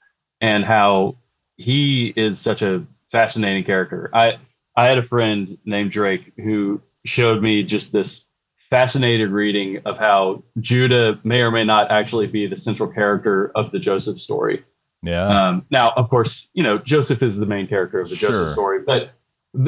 and 0.42 0.66
how 0.66 1.18
he 1.58 2.12
is 2.16 2.40
such 2.40 2.64
a 2.64 2.84
fascinating 3.12 3.66
character. 3.66 4.10
I 4.16 4.40
I 4.76 4.88
had 4.88 4.98
a 4.98 5.04
friend 5.04 5.60
named 5.64 5.92
Drake 5.92 6.34
who 6.38 6.82
showed 7.06 7.44
me 7.44 7.62
just 7.62 7.92
this 7.92 8.26
fascinated 8.72 9.30
reading 9.30 9.82
of 9.86 10.00
how 10.00 10.44
Judah 10.60 11.20
may 11.24 11.44
or 11.44 11.52
may 11.52 11.66
not 11.66 11.92
actually 11.92 12.26
be 12.26 12.48
the 12.48 12.58
central 12.58 12.92
character 12.92 13.52
of 13.54 13.72
the 13.72 13.78
Joseph 13.78 14.20
story. 14.20 14.66
Yeah. 15.04 15.50
Um, 15.50 15.68
now, 15.70 15.92
of 15.96 16.10
course, 16.10 16.48
you 16.54 16.64
know 16.64 16.80
Joseph 16.80 17.22
is 17.22 17.38
the 17.38 17.46
main 17.46 17.68
character 17.68 18.00
of 18.00 18.10
the 18.10 18.16
sure. 18.16 18.30
Joseph 18.30 18.54
story, 18.54 18.82
but 18.84 19.12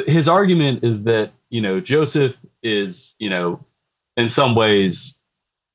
his 0.07 0.27
argument 0.27 0.83
is 0.83 1.03
that 1.03 1.31
you 1.49 1.61
know 1.61 1.79
Joseph 1.79 2.35
is 2.63 3.15
you 3.19 3.29
know 3.29 3.63
in 4.17 4.29
some 4.29 4.55
ways 4.55 5.15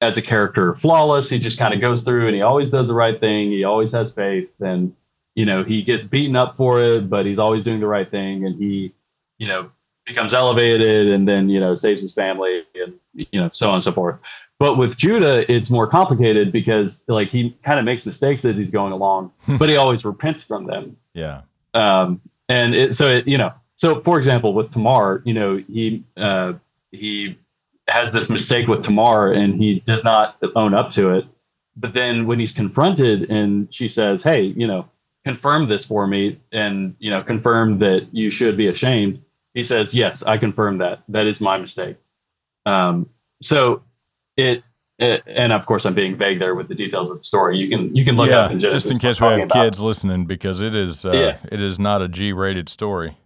as 0.00 0.16
a 0.16 0.22
character 0.22 0.74
flawless. 0.74 1.28
He 1.28 1.38
just 1.38 1.58
kind 1.58 1.74
of 1.74 1.80
goes 1.80 2.02
through 2.02 2.26
and 2.26 2.34
he 2.34 2.42
always 2.42 2.70
does 2.70 2.88
the 2.88 2.94
right 2.94 3.18
thing. 3.18 3.50
He 3.50 3.64
always 3.64 3.92
has 3.92 4.12
faith 4.12 4.50
and 4.60 4.94
you 5.34 5.46
know 5.46 5.64
he 5.64 5.82
gets 5.82 6.04
beaten 6.04 6.36
up 6.36 6.56
for 6.56 6.78
it, 6.80 7.08
but 7.08 7.26
he's 7.26 7.38
always 7.38 7.64
doing 7.64 7.80
the 7.80 7.86
right 7.86 8.10
thing 8.10 8.44
and 8.44 8.60
he 8.60 8.92
you 9.38 9.48
know 9.48 9.70
becomes 10.06 10.34
elevated 10.34 11.08
and 11.08 11.26
then 11.26 11.48
you 11.48 11.58
know 11.58 11.74
saves 11.74 12.02
his 12.02 12.12
family 12.12 12.62
and 12.74 12.94
you 13.14 13.40
know 13.40 13.50
so 13.52 13.68
on 13.68 13.76
and 13.76 13.84
so 13.84 13.92
forth. 13.92 14.18
But 14.58 14.76
with 14.76 14.96
Judah, 14.96 15.50
it's 15.52 15.68
more 15.68 15.86
complicated 15.86 16.52
because 16.52 17.02
like 17.08 17.28
he 17.28 17.56
kind 17.64 17.78
of 17.78 17.84
makes 17.84 18.06
mistakes 18.06 18.44
as 18.44 18.56
he's 18.56 18.70
going 18.70 18.92
along, 18.92 19.32
but 19.58 19.68
he 19.68 19.76
always 19.76 20.04
repents 20.04 20.42
from 20.42 20.66
them. 20.66 20.96
Yeah. 21.12 21.42
Um, 21.74 22.20
and 22.48 22.74
it, 22.74 22.94
so 22.94 23.08
it, 23.08 23.26
you 23.26 23.36
know, 23.36 23.52
so, 23.76 24.00
for 24.00 24.18
example, 24.18 24.54
with 24.54 24.70
Tamar, 24.70 25.22
you 25.24 25.34
know, 25.34 25.56
he 25.56 26.04
uh, 26.16 26.54
he 26.92 27.38
has 27.88 28.12
this 28.12 28.30
mistake 28.30 28.68
with 28.68 28.82
Tamar, 28.84 29.32
and 29.32 29.54
he 29.54 29.80
does 29.80 30.04
not 30.04 30.36
own 30.54 30.74
up 30.74 30.90
to 30.92 31.10
it. 31.10 31.24
But 31.76 31.92
then, 31.92 32.26
when 32.26 32.38
he's 32.38 32.52
confronted, 32.52 33.30
and 33.30 33.72
she 33.74 33.88
says, 33.88 34.22
"Hey, 34.22 34.42
you 34.42 34.66
know, 34.66 34.88
confirm 35.24 35.68
this 35.68 35.84
for 35.84 36.06
me, 36.06 36.40
and 36.52 36.94
you 36.98 37.10
know, 37.10 37.22
confirm 37.22 37.78
that 37.80 38.08
you 38.12 38.30
should 38.30 38.56
be 38.56 38.68
ashamed," 38.68 39.20
he 39.54 39.62
says, 39.62 39.92
"Yes, 39.92 40.22
I 40.22 40.38
confirm 40.38 40.78
that. 40.78 41.02
That 41.08 41.26
is 41.26 41.40
my 41.40 41.58
mistake." 41.58 41.96
Um, 42.66 43.10
so 43.42 43.82
it 44.36 44.62
and 45.00 45.52
of 45.52 45.66
course 45.66 45.84
I'm 45.84 45.94
being 45.94 46.16
vague 46.16 46.38
there 46.38 46.54
with 46.54 46.68
the 46.68 46.74
details 46.76 47.10
of 47.10 47.18
the 47.18 47.24
story. 47.24 47.58
You 47.58 47.68
can 47.68 47.94
you 47.94 48.04
can 48.04 48.16
look 48.16 48.30
yeah, 48.30 48.42
up 48.42 48.52
in 48.52 48.60
Genesis 48.60 48.84
just 48.84 48.94
in 48.94 49.00
case 49.00 49.20
we 49.20 49.26
have 49.26 49.48
kids 49.48 49.80
listening 49.80 50.26
because 50.26 50.60
it 50.60 50.74
is 50.76 51.04
uh, 51.04 51.12
yeah. 51.12 51.38
it 51.50 51.60
is 51.60 51.80
not 51.80 52.02
a 52.02 52.08
G 52.08 52.32
rated 52.32 52.68
story. 52.68 53.16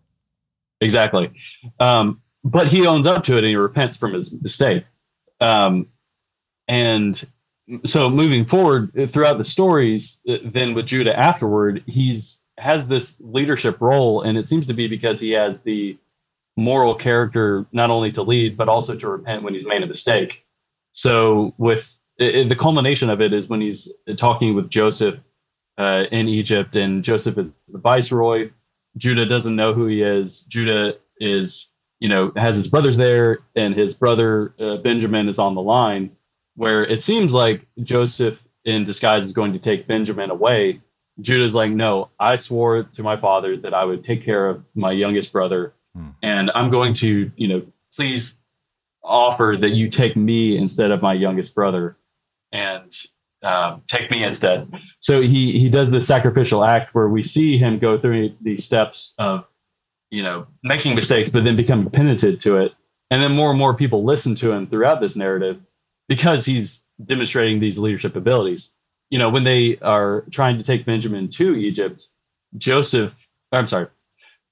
Exactly. 0.80 1.30
Um, 1.80 2.23
but 2.44 2.68
he 2.68 2.87
owns 2.87 3.06
up 3.06 3.25
to 3.25 3.35
it 3.35 3.38
and 3.38 3.49
he 3.49 3.56
repents 3.56 3.97
from 3.97 4.14
his 4.14 4.32
mistake. 4.32 4.85
Um, 5.40 5.88
and 6.66 7.26
so 7.85 8.08
moving 8.08 8.47
forward 8.47 9.11
throughout 9.12 9.38
the 9.38 9.44
stories, 9.44 10.18
uh, 10.28 10.37
then 10.44 10.75
with 10.75 10.87
Judah 10.87 11.18
afterward, 11.18 11.82
he's 11.87 12.38
has 12.58 12.88
this 12.88 13.14
leadership 13.20 13.80
role, 13.80 14.23
and 14.23 14.37
it 14.37 14.49
seems 14.49 14.66
to 14.66 14.75
be 14.75 14.88
because 14.88 15.20
he 15.20 15.30
has 15.30 15.61
the 15.61 15.97
moral 16.56 16.94
character 16.94 17.66
not 17.70 17.88
only 17.88 18.11
to 18.11 18.20
lead 18.20 18.56
but 18.56 18.68
also 18.68 18.97
to 18.97 19.08
repent 19.08 19.44
when 19.44 19.54
he's 19.54 19.66
made 19.66 19.82
a 19.82 19.87
mistake. 19.87 20.44
So 20.92 21.54
with 21.56 21.97
it, 22.16 22.49
the 22.49 22.56
culmination 22.56 23.11
of 23.11 23.20
it 23.20 23.32
is 23.32 23.49
when 23.49 23.61
he's 23.61 23.88
talking 24.16 24.56
with 24.56 24.68
Joseph 24.68 25.20
uh, 25.78 26.04
in 26.11 26.26
Egypt, 26.26 26.75
and 26.75 27.04
Joseph 27.04 27.38
is 27.38 27.50
the 27.68 27.78
viceroy. 27.78 28.50
Judah 28.97 29.26
doesn't 29.26 29.57
know 29.57 29.73
who 29.73 29.87
he 29.87 30.02
is. 30.02 30.40
Judah 30.49 30.95
is, 31.18 31.68
you 32.00 32.09
know, 32.09 32.33
has 32.37 32.57
his 32.57 32.68
brothers 32.68 32.97
there, 32.97 33.38
and 33.54 33.75
his 33.75 33.95
brother 33.95 34.54
uh, 34.59 34.76
Benjamin 34.78 35.28
is 35.28 35.38
on 35.38 35.54
the 35.54 35.62
line. 35.62 36.11
Where 36.57 36.85
it 36.85 37.04
seems 37.04 37.33
like 37.33 37.66
Joseph 37.83 38.42
in 38.64 38.85
disguise 38.85 39.25
is 39.25 39.33
going 39.33 39.52
to 39.52 39.59
take 39.59 39.87
Benjamin 39.87 40.30
away. 40.30 40.80
Judah's 41.21 41.54
like, 41.54 41.71
no, 41.71 42.11
I 42.18 42.37
swore 42.37 42.83
to 42.83 43.02
my 43.02 43.16
father 43.16 43.57
that 43.59 43.75
I 43.75 43.85
would 43.85 44.04
take 44.04 44.25
care 44.25 44.49
of 44.49 44.64
my 44.75 44.92
youngest 44.92 45.33
brother, 45.33 45.75
hmm. 45.95 46.11
and 46.23 46.50
I'm 46.54 46.71
going 46.71 46.95
to, 46.95 47.30
you 47.37 47.49
know, 47.49 47.62
please 47.95 48.35
offer 49.02 49.57
that 49.61 49.71
you 49.71 49.88
take 49.88 50.16
me 50.16 50.57
instead 50.57 50.90
of 50.90 51.02
my 51.02 51.14
youngest 51.14 51.54
brother 51.54 51.97
and 52.52 52.95
um, 53.42 53.83
take 53.88 54.11
me 54.11 54.25
instead. 54.25 54.71
So 55.00 55.21
he 55.21 55.59
he 55.59 55.68
does 55.68 55.90
this 55.90 56.07
sacrificial 56.07 56.64
act 56.64 56.95
where 56.95 57.09
we 57.09 57.23
see 57.23 57.59
him 57.59 57.78
go 57.78 57.99
through 57.99 58.35
these 58.40 58.64
steps 58.64 59.12
of, 59.18 59.45
you 60.11 60.23
know, 60.23 60.47
making 60.62 60.95
mistakes, 60.95 61.30
but 61.30 61.45
then 61.45 61.57
becoming 61.57 61.90
penitent 61.90 62.40
to 62.42 62.57
it. 62.59 62.73
And 63.11 63.23
then 63.23 63.33
more 63.33 63.50
and 63.50 63.59
more 63.59 63.75
people 63.75 64.04
listen 64.04 64.35
to 64.37 64.52
him 64.52 64.66
throughout 64.66 65.00
this 65.00 65.16
narrative 65.16 65.61
because 66.09 66.45
he's 66.45 66.83
demonstrating 67.04 67.61
these 67.61 67.78
leadership 67.78 68.16
abilities. 68.16 68.71
You 69.11 69.18
know, 69.18 69.30
when 69.30 69.45
they 69.45 69.78
are 69.80 70.25
trying 70.30 70.59
to 70.59 70.64
take 70.64 70.85
Benjamin 70.85 71.28
to 71.30 71.54
Egypt, 71.54 72.09
Joseph, 72.59 73.14
I'm 73.52 73.68
sorry, 73.68 73.87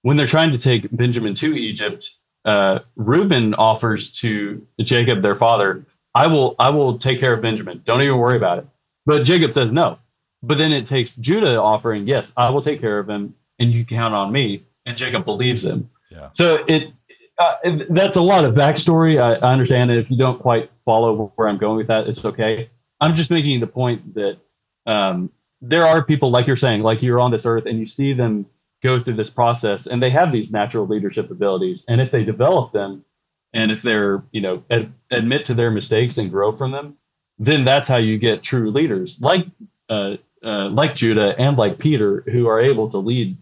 when 0.02 0.16
they're 0.16 0.26
trying 0.26 0.52
to 0.52 0.59
take 0.59 0.95
Benjamin 0.97 1.35
to 1.37 1.55
Egypt, 1.55 2.11
uh, 2.45 2.78
Reuben 2.95 3.55
offers 3.55 4.12
to 4.12 4.66
Jacob, 4.81 5.21
their 5.21 5.35
father, 5.35 5.85
I 6.14 6.28
will, 6.28 6.55
I 6.59 6.71
will 6.71 6.99
take 6.99 7.21
care 7.21 7.35
of 7.35 7.43
Benjamin. 7.43 7.83
Don't 7.85 8.00
even 8.00 8.16
worry 8.16 8.37
about 8.37 8.59
it. 8.59 8.66
But 9.06 9.25
Jacob 9.25 9.52
says 9.52 9.72
no. 9.72 9.98
But 10.42 10.58
then 10.58 10.72
it 10.72 10.86
takes 10.86 11.16
Judah 11.16 11.60
offering, 11.60 12.06
yes, 12.06 12.32
I 12.36 12.50
will 12.50 12.62
take 12.62 12.80
care 12.80 12.98
of 12.98 13.08
him, 13.08 13.34
and 13.58 13.72
you 13.72 13.84
count 13.84 14.14
on 14.14 14.32
me. 14.32 14.64
And 14.84 14.96
Jacob 14.96 15.25
believes 15.25 15.64
him. 15.64 15.90
Yeah. 16.10 16.28
So 16.32 16.64
it, 16.68 16.92
uh, 17.38 17.54
that's 17.90 18.16
a 18.16 18.20
lot 18.20 18.44
of 18.44 18.54
backstory. 18.54 19.20
I, 19.20 19.34
I 19.34 19.52
understand. 19.52 19.90
If 19.90 20.10
you 20.10 20.18
don't 20.18 20.38
quite 20.40 20.70
follow 20.84 21.32
where 21.36 21.48
I'm 21.48 21.58
going 21.58 21.78
with 21.78 21.88
that, 21.88 22.06
it's 22.06 22.25
okay. 22.25 22.70
I'm 23.00 23.16
just 23.16 23.30
making 23.30 23.60
the 23.60 23.66
point 23.66 24.14
that 24.14 24.38
um, 24.86 25.30
there 25.60 25.86
are 25.86 26.04
people 26.04 26.30
like 26.30 26.46
you're 26.46 26.56
saying, 26.56 26.82
like 26.82 27.02
you're 27.02 27.18
on 27.18 27.30
this 27.30 27.46
earth, 27.46 27.66
and 27.66 27.78
you 27.78 27.86
see 27.86 28.12
them 28.12 28.46
go 28.82 29.00
through 29.00 29.16
this 29.16 29.30
process 29.30 29.86
and 29.86 30.02
they 30.02 30.10
have 30.10 30.32
these 30.32 30.50
natural 30.50 30.86
leadership 30.86 31.30
abilities 31.30 31.84
and 31.88 32.00
if 32.00 32.10
they 32.10 32.25
develop 32.25 32.72
them 32.72 33.04
and 33.52 33.70
if 33.70 33.82
they're 33.82 34.22
you 34.32 34.40
know 34.40 34.62
ad- 34.70 34.92
admit 35.10 35.46
to 35.46 35.54
their 35.54 35.70
mistakes 35.70 36.18
and 36.18 36.30
grow 36.30 36.56
from 36.56 36.70
them 36.70 36.96
then 37.38 37.64
that's 37.64 37.88
how 37.88 37.97
you 37.97 38.19
get 38.19 38.43
true 38.43 38.71
leaders 38.71 39.19
like 39.21 39.47
uh, 39.88 40.16
uh, 40.45 40.69
like 40.69 40.95
judah 40.95 41.35
and 41.38 41.57
like 41.57 41.78
peter 41.78 42.23
who 42.33 42.47
are 42.49 42.61
able 42.61 42.88
to 42.88 42.99
lead 42.99 43.37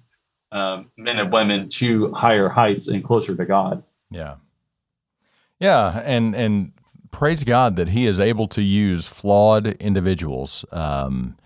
um, 0.52 0.90
men 0.96 1.18
and 1.18 1.32
women 1.32 1.68
to 1.68 2.12
higher 2.12 2.48
heights 2.48 2.88
and 2.88 3.04
closer 3.04 3.34
to 3.34 3.44
god 3.44 3.82
yeah 4.10 4.36
yeah 5.58 6.00
and 6.04 6.34
and 6.34 6.72
praise 7.10 7.44
god 7.44 7.76
that 7.76 7.88
he 7.88 8.06
is 8.06 8.20
able 8.20 8.48
to 8.48 8.62
use 8.62 9.06
flawed 9.06 9.66
individuals 9.80 10.64
um, 10.72 11.36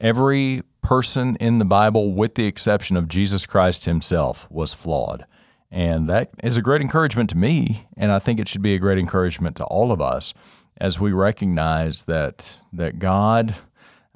every 0.00 0.62
person 0.82 1.36
in 1.36 1.58
the 1.58 1.64
Bible, 1.64 2.12
with 2.12 2.34
the 2.34 2.46
exception 2.46 2.96
of 2.96 3.08
Jesus 3.08 3.46
Christ 3.46 3.86
himself, 3.86 4.46
was 4.50 4.74
flawed. 4.74 5.24
And 5.70 6.08
that 6.10 6.30
is 6.42 6.58
a 6.58 6.62
great 6.62 6.82
encouragement 6.82 7.30
to 7.30 7.36
me. 7.36 7.86
And 7.96 8.12
I 8.12 8.18
think 8.18 8.38
it 8.38 8.48
should 8.48 8.60
be 8.60 8.74
a 8.74 8.78
great 8.78 8.98
encouragement 8.98 9.56
to 9.56 9.64
all 9.64 9.90
of 9.90 10.02
us 10.02 10.34
as 10.82 10.98
we 10.98 11.12
recognize 11.12 12.02
that, 12.02 12.58
that 12.72 12.98
God 12.98 13.54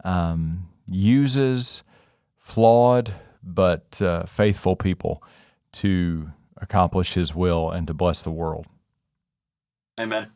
um, 0.05 0.69
uses 0.91 1.85
flawed 2.39 3.15
but 3.41 4.03
uh, 4.03 4.27
faithful 4.27 4.75
people 4.75 5.23
to 5.71 6.29
accomplish 6.57 7.15
his 7.15 7.33
will 7.37 7.71
and 7.71 7.87
to 7.87 7.95
bless 7.95 8.23
the 8.23 8.33
world. 8.33 8.67
Amen. 10.01 10.27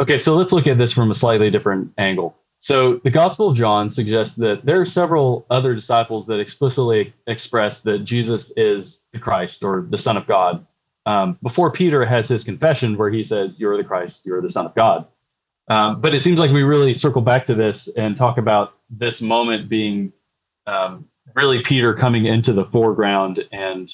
Okay, 0.00 0.16
so 0.16 0.34
let's 0.34 0.50
look 0.50 0.66
at 0.66 0.78
this 0.78 0.92
from 0.92 1.10
a 1.10 1.14
slightly 1.14 1.50
different 1.50 1.92
angle. 1.98 2.34
So 2.58 2.98
the 3.04 3.10
Gospel 3.10 3.50
of 3.50 3.56
John 3.56 3.90
suggests 3.90 4.36
that 4.36 4.64
there 4.64 4.80
are 4.80 4.86
several 4.86 5.44
other 5.50 5.74
disciples 5.74 6.26
that 6.28 6.40
explicitly 6.40 7.12
express 7.26 7.80
that 7.80 8.04
Jesus 8.04 8.50
is 8.56 9.02
the 9.12 9.18
Christ 9.18 9.62
or 9.62 9.86
the 9.90 9.98
Son 9.98 10.16
of 10.16 10.26
God. 10.26 10.66
Um, 11.04 11.36
before 11.42 11.70
Peter 11.70 12.06
has 12.06 12.28
his 12.28 12.44
confession 12.44 12.96
where 12.96 13.10
he 13.10 13.24
says, 13.24 13.60
"You're 13.60 13.76
the 13.76 13.84
Christ, 13.84 14.22
you're 14.24 14.40
the 14.40 14.48
Son 14.48 14.64
of 14.64 14.74
God." 14.74 15.06
Um, 15.70 16.00
but 16.00 16.14
it 16.14 16.20
seems 16.20 16.40
like 16.40 16.50
we 16.50 16.64
really 16.64 16.92
circle 16.92 17.22
back 17.22 17.46
to 17.46 17.54
this 17.54 17.88
and 17.96 18.16
talk 18.16 18.38
about 18.38 18.74
this 18.90 19.22
moment 19.22 19.68
being 19.68 20.12
um, 20.66 21.06
really 21.36 21.62
Peter 21.62 21.94
coming 21.94 22.26
into 22.26 22.52
the 22.52 22.64
foreground 22.66 23.44
and 23.52 23.88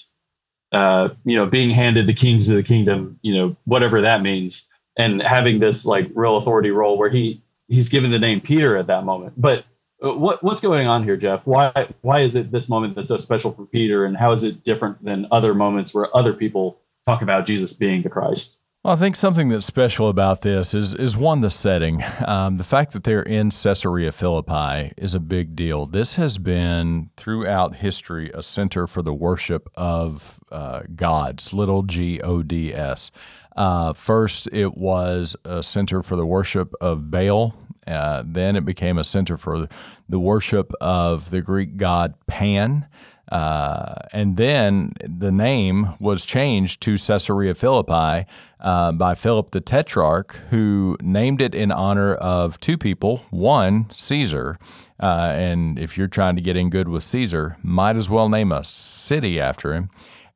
uh, 0.72 1.10
you 1.24 1.36
know 1.36 1.44
being 1.46 1.68
handed 1.70 2.06
the 2.06 2.14
kings 2.14 2.48
of 2.48 2.56
the 2.56 2.62
kingdom, 2.62 3.18
you 3.20 3.36
know 3.36 3.56
whatever 3.66 4.00
that 4.00 4.22
means, 4.22 4.64
and 4.96 5.20
having 5.20 5.60
this 5.60 5.84
like 5.84 6.10
real 6.14 6.38
authority 6.38 6.70
role 6.70 6.96
where 6.96 7.10
he 7.10 7.42
he's 7.68 7.90
given 7.90 8.10
the 8.10 8.18
name 8.18 8.40
Peter 8.40 8.78
at 8.78 8.86
that 8.86 9.04
moment. 9.04 9.34
But 9.36 9.66
uh, 10.02 10.14
what 10.14 10.42
what's 10.42 10.62
going 10.62 10.86
on 10.86 11.04
here, 11.04 11.18
Jeff? 11.18 11.46
Why 11.46 11.92
why 12.00 12.22
is 12.22 12.36
it 12.36 12.50
this 12.50 12.70
moment 12.70 12.96
that's 12.96 13.08
so 13.08 13.18
special 13.18 13.52
for 13.52 13.66
Peter, 13.66 14.06
and 14.06 14.16
how 14.16 14.32
is 14.32 14.42
it 14.42 14.64
different 14.64 15.04
than 15.04 15.26
other 15.30 15.52
moments 15.52 15.92
where 15.92 16.14
other 16.16 16.32
people 16.32 16.80
talk 17.06 17.20
about 17.20 17.44
Jesus 17.44 17.74
being 17.74 18.02
the 18.02 18.08
Christ? 18.08 18.56
Well, 18.86 18.94
I 18.94 18.98
think 18.98 19.16
something 19.16 19.48
that's 19.48 19.66
special 19.66 20.08
about 20.08 20.42
this 20.42 20.72
is 20.72 20.94
is 20.94 21.16
one 21.16 21.40
the 21.40 21.50
setting. 21.50 22.04
Um, 22.24 22.56
the 22.56 22.62
fact 22.62 22.92
that 22.92 23.02
they're 23.02 23.20
in 23.20 23.50
Caesarea 23.50 24.12
Philippi 24.12 24.92
is 24.96 25.12
a 25.12 25.18
big 25.18 25.56
deal. 25.56 25.86
This 25.86 26.14
has 26.14 26.38
been 26.38 27.10
throughout 27.16 27.74
history 27.74 28.30
a 28.32 28.44
center 28.44 28.86
for 28.86 29.02
the 29.02 29.12
worship 29.12 29.68
of 29.74 30.38
uh, 30.52 30.82
gods, 30.94 31.52
little 31.52 31.82
g 31.82 32.20
o 32.20 32.44
d 32.44 32.72
s. 32.72 33.10
Uh, 33.56 33.92
first, 33.92 34.48
it 34.52 34.76
was 34.76 35.34
a 35.44 35.64
center 35.64 36.00
for 36.00 36.14
the 36.14 36.24
worship 36.24 36.72
of 36.80 37.10
Baal. 37.10 37.56
Uh, 37.88 38.22
then 38.24 38.54
it 38.54 38.64
became 38.64 38.98
a 38.98 39.04
center 39.04 39.36
for 39.36 39.68
the 40.08 40.20
worship 40.20 40.72
of 40.80 41.30
the 41.30 41.40
Greek 41.40 41.76
god 41.76 42.14
Pan. 42.28 42.86
Uh, 43.30 43.94
and 44.12 44.36
then 44.36 44.92
the 45.04 45.32
name 45.32 45.94
was 45.98 46.24
changed 46.24 46.80
to 46.82 46.96
Caesarea 46.96 47.54
Philippi 47.54 48.26
uh, 48.60 48.92
by 48.92 49.14
Philip 49.14 49.50
the 49.50 49.60
Tetrarch, 49.60 50.36
who 50.50 50.96
named 51.00 51.40
it 51.40 51.54
in 51.54 51.72
honor 51.72 52.14
of 52.14 52.60
two 52.60 52.78
people. 52.78 53.24
One, 53.30 53.90
Caesar. 53.90 54.58
Uh, 55.00 55.32
and 55.34 55.78
if 55.78 55.98
you're 55.98 56.08
trying 56.08 56.36
to 56.36 56.42
get 56.42 56.56
in 56.56 56.70
good 56.70 56.88
with 56.88 57.02
Caesar, 57.04 57.56
might 57.62 57.96
as 57.96 58.08
well 58.08 58.28
name 58.28 58.52
a 58.52 58.64
city 58.64 59.40
after 59.40 59.74
him. 59.74 59.90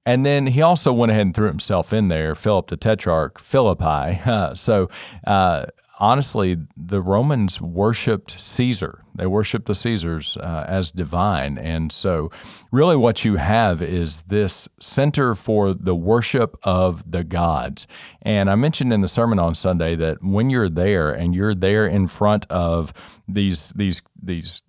And 0.06 0.25
then 0.25 0.47
he 0.49 0.62
also 0.62 0.92
went 0.92 1.12
ahead 1.12 1.26
and 1.26 1.35
threw 1.35 1.47
himself 1.47 1.92
in 1.92 2.09
there, 2.09 2.35
Philip 2.35 2.68
the 2.68 2.76
Tetrarch, 2.76 3.38
Philippi. 3.38 4.20
So 4.54 4.88
uh, 5.26 5.66
honestly, 6.00 6.57
the 6.76 7.02
Romans 7.02 7.61
worshipped 7.61 8.40
Caesar. 8.40 9.04
They 9.14 9.26
worshipped 9.26 9.66
the 9.66 9.75
Caesars 9.75 10.37
uh, 10.38 10.64
as 10.66 10.90
divine. 10.90 11.59
And 11.59 11.92
so, 11.92 12.30
really, 12.73 12.97
what 12.97 13.25
you 13.25 13.37
have 13.37 13.83
is 13.83 14.23
this 14.23 14.69
center 14.80 15.35
for 15.35 15.75
the 15.75 15.95
worship 15.95 16.57
of 16.62 17.09
the 17.11 17.23
gods. 17.23 17.87
And 18.23 18.50
I 18.50 18.54
mentioned 18.54 18.92
in 18.92 19.02
the 19.02 19.09
sermon 19.09 19.38
on 19.38 19.54
Sunday 19.54 19.95
that 19.97 20.23
when 20.23 20.49
you're 20.49 20.71
there 20.71 21.12
and 21.12 21.35
you're 21.35 21.54
there 21.54 21.87
in 21.87 22.07
front 22.07 22.47
of 22.50 22.92
these, 23.28 23.73
these, 23.76 24.00
these 24.23 24.62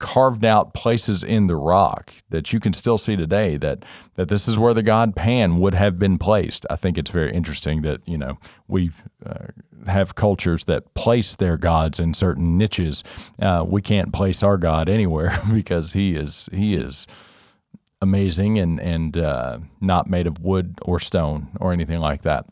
carved 0.00 0.44
out 0.44 0.74
places 0.74 1.22
in 1.22 1.46
the 1.46 1.54
rock 1.54 2.12
that 2.30 2.52
you 2.52 2.58
can 2.58 2.72
still 2.72 2.98
see 2.98 3.14
today 3.14 3.56
that 3.58 3.84
that 4.14 4.28
this 4.28 4.48
is 4.48 4.58
where 4.58 4.74
the 4.74 4.82
god 4.82 5.14
Pan 5.14 5.60
would 5.60 5.74
have 5.74 5.98
been 5.98 6.18
placed. 6.18 6.66
I 6.68 6.76
think 6.76 6.98
it's 6.98 7.10
very 7.10 7.32
interesting 7.32 7.82
that 7.82 8.00
you 8.06 8.18
know 8.18 8.38
we 8.66 8.90
uh, 9.24 9.46
have 9.86 10.14
cultures 10.14 10.64
that 10.64 10.92
place 10.94 11.36
their 11.36 11.56
gods 11.56 12.00
in 12.00 12.14
certain 12.14 12.58
niches. 12.58 13.04
Uh, 13.40 13.64
we 13.66 13.82
can't 13.82 14.12
place 14.12 14.42
our 14.42 14.56
God 14.56 14.88
anywhere 14.88 15.38
because 15.52 15.92
he 15.92 16.14
is 16.14 16.48
he 16.52 16.74
is 16.74 17.06
amazing 18.02 18.58
and 18.58 18.80
and 18.80 19.16
uh, 19.16 19.58
not 19.80 20.08
made 20.08 20.26
of 20.26 20.40
wood 20.40 20.78
or 20.82 20.98
stone 20.98 21.48
or 21.60 21.72
anything 21.72 22.00
like 22.00 22.22
that. 22.22 22.46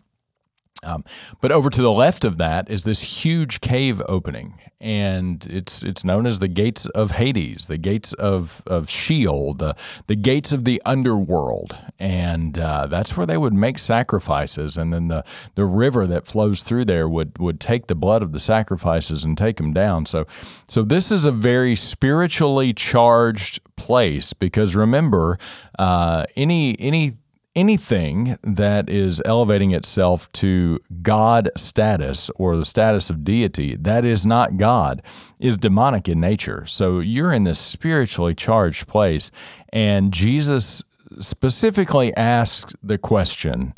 Um, 0.85 1.05
but 1.41 1.51
over 1.51 1.71
to 1.71 1.83
the 1.83 1.91
left 1.91 2.25
of 2.25 2.39
that 2.39 2.71
is 2.71 2.85
this 2.85 3.03
huge 3.03 3.61
cave 3.61 4.01
opening, 4.09 4.61
and 4.81 5.45
it's 5.51 5.83
it's 5.83 6.05
known 6.05 6.25
as 6.25 6.39
the 6.39 6.47
gates 6.47 6.87
of 6.87 7.11
Hades, 7.11 7.67
the 7.67 7.79
gates 7.79 8.13
of 8.13 8.63
of 8.65 8.89
Sheol, 8.89 9.55
the 9.55 9.75
the 10.07 10.15
gates 10.15 10.53
of 10.53 10.65
the 10.65 10.81
underworld, 10.87 11.77
and 11.99 12.57
uh, 12.57 12.87
that's 12.87 13.17
where 13.17 13.27
they 13.27 13.37
would 13.37 13.55
make 13.55 13.79
sacrifices, 13.79 14.77
and 14.77 14.93
then 14.93 15.09
the 15.09 15.25
the 15.57 15.65
river 15.65 16.07
that 16.07 16.29
flows 16.29 16.63
through 16.63 16.85
there 16.85 17.09
would 17.09 17.37
would 17.39 17.59
take 17.59 17.89
the 17.89 17.97
blood 17.97 18.23
of 18.23 18.31
the 18.31 18.39
sacrifices 18.39 19.25
and 19.25 19.37
take 19.37 19.57
them 19.57 19.73
down. 19.73 20.07
So 20.07 20.27
so 20.69 20.85
this 20.85 21.11
is 21.11 21.27
a 21.27 21.33
very 21.33 21.75
spiritually 21.75 22.73
charged 22.73 23.61
place 23.75 24.33
because 24.33 24.77
remember, 24.77 25.41
uh, 25.77 26.27
any 26.37 26.79
any 26.79 27.17
anything 27.59 28.39
that 28.45 28.89
is 28.89 29.21
elevating 29.25 29.73
itself 29.73 30.31
to 30.31 30.79
God 31.03 31.51
status 31.57 32.31
or 32.37 32.57
the 32.57 32.65
status 32.65 33.11
of 33.11 33.25
deity 33.25 33.75
that 33.75 34.05
is 34.05 34.25
not 34.25 34.57
God 34.57 35.03
is 35.41 35.59
demonic 35.59 36.09
in 36.09 36.21
nature. 36.21 36.65
So 36.67 37.01
you're 37.01 37.33
in 37.33 37.43
this 37.43 37.59
spiritually 37.59 38.35
charged 38.35 38.87
place. 38.87 39.33
And 39.73 40.13
Jesus 40.13 40.85
specifically 41.19 42.15
asks 42.17 42.75
the 42.81 42.97
question, 42.97 43.75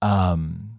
um, 0.00 0.73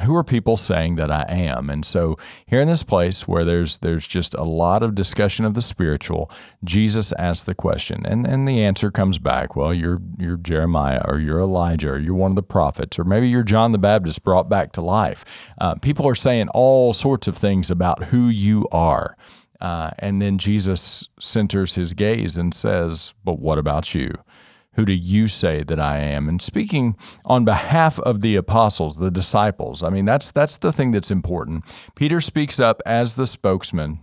who 0.00 0.16
are 0.16 0.24
people 0.24 0.56
saying 0.56 0.96
that 0.96 1.10
I 1.10 1.24
am? 1.28 1.68
And 1.68 1.84
so 1.84 2.16
here 2.46 2.60
in 2.60 2.68
this 2.68 2.82
place 2.82 3.28
where 3.28 3.44
there's 3.44 3.78
there's 3.78 4.06
just 4.06 4.34
a 4.34 4.42
lot 4.42 4.82
of 4.82 4.94
discussion 4.94 5.44
of 5.44 5.54
the 5.54 5.60
spiritual, 5.60 6.30
Jesus 6.64 7.12
asks 7.18 7.44
the 7.44 7.54
question, 7.54 8.04
and 8.06 8.26
and 8.26 8.48
the 8.48 8.62
answer 8.62 8.90
comes 8.90 9.18
back. 9.18 9.54
Well, 9.54 9.74
you're 9.74 10.00
you're 10.18 10.38
Jeremiah, 10.38 11.02
or 11.04 11.18
you're 11.18 11.40
Elijah, 11.40 11.90
or 11.90 11.98
you're 11.98 12.14
one 12.14 12.32
of 12.32 12.36
the 12.36 12.42
prophets, 12.42 12.98
or 12.98 13.04
maybe 13.04 13.28
you're 13.28 13.42
John 13.42 13.72
the 13.72 13.78
Baptist 13.78 14.24
brought 14.24 14.48
back 14.48 14.72
to 14.72 14.80
life. 14.80 15.24
Uh, 15.60 15.74
people 15.74 16.08
are 16.08 16.14
saying 16.14 16.48
all 16.48 16.92
sorts 16.94 17.28
of 17.28 17.36
things 17.36 17.70
about 17.70 18.04
who 18.04 18.28
you 18.28 18.66
are. 18.72 19.16
Uh, 19.60 19.90
and 20.00 20.20
then 20.20 20.38
Jesus 20.38 21.08
centers 21.20 21.76
his 21.76 21.92
gaze 21.92 22.36
and 22.36 22.52
says, 22.52 23.14
But 23.24 23.38
what 23.38 23.58
about 23.58 23.94
you? 23.94 24.12
Who 24.74 24.84
do 24.84 24.92
you 24.92 25.28
say 25.28 25.62
that 25.64 25.78
I 25.78 25.98
am? 25.98 26.28
And 26.28 26.40
speaking 26.40 26.96
on 27.24 27.44
behalf 27.44 27.98
of 28.00 28.22
the 28.22 28.36
apostles, 28.36 28.96
the 28.96 29.10
disciples, 29.10 29.82
I 29.82 29.90
mean, 29.90 30.06
that's, 30.06 30.32
that's 30.32 30.56
the 30.56 30.72
thing 30.72 30.92
that's 30.92 31.10
important. 31.10 31.64
Peter 31.94 32.20
speaks 32.20 32.58
up 32.58 32.80
as 32.86 33.14
the 33.14 33.26
spokesman, 33.26 34.00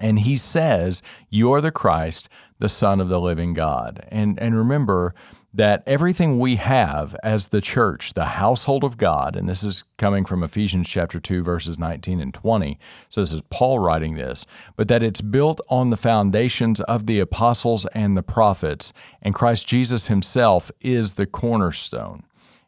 and 0.00 0.20
he 0.20 0.36
says, 0.36 1.02
You're 1.28 1.60
the 1.60 1.70
Christ, 1.70 2.28
the 2.58 2.68
Son 2.68 3.00
of 3.00 3.08
the 3.08 3.20
living 3.20 3.52
God. 3.52 4.06
And, 4.08 4.38
and 4.40 4.56
remember, 4.56 5.14
that 5.54 5.84
everything 5.86 6.40
we 6.40 6.56
have 6.56 7.14
as 7.22 7.46
the 7.48 7.60
church, 7.60 8.14
the 8.14 8.24
household 8.24 8.82
of 8.82 8.96
God, 8.96 9.36
and 9.36 9.48
this 9.48 9.62
is 9.62 9.84
coming 9.96 10.24
from 10.24 10.42
Ephesians 10.42 10.88
chapter 10.88 11.20
2 11.20 11.44
verses 11.44 11.78
19 11.78 12.20
and 12.20 12.34
20. 12.34 12.76
So 13.08 13.20
this 13.20 13.32
is 13.32 13.40
Paul 13.50 13.78
writing 13.78 14.16
this, 14.16 14.46
but 14.76 14.88
that 14.88 15.04
it's 15.04 15.20
built 15.20 15.60
on 15.68 15.90
the 15.90 15.96
foundations 15.96 16.80
of 16.82 17.06
the 17.06 17.20
apostles 17.20 17.86
and 17.94 18.16
the 18.16 18.22
prophets, 18.22 18.92
and 19.22 19.32
Christ 19.32 19.68
Jesus 19.68 20.08
himself 20.08 20.72
is 20.80 21.14
the 21.14 21.26
cornerstone. 21.26 22.24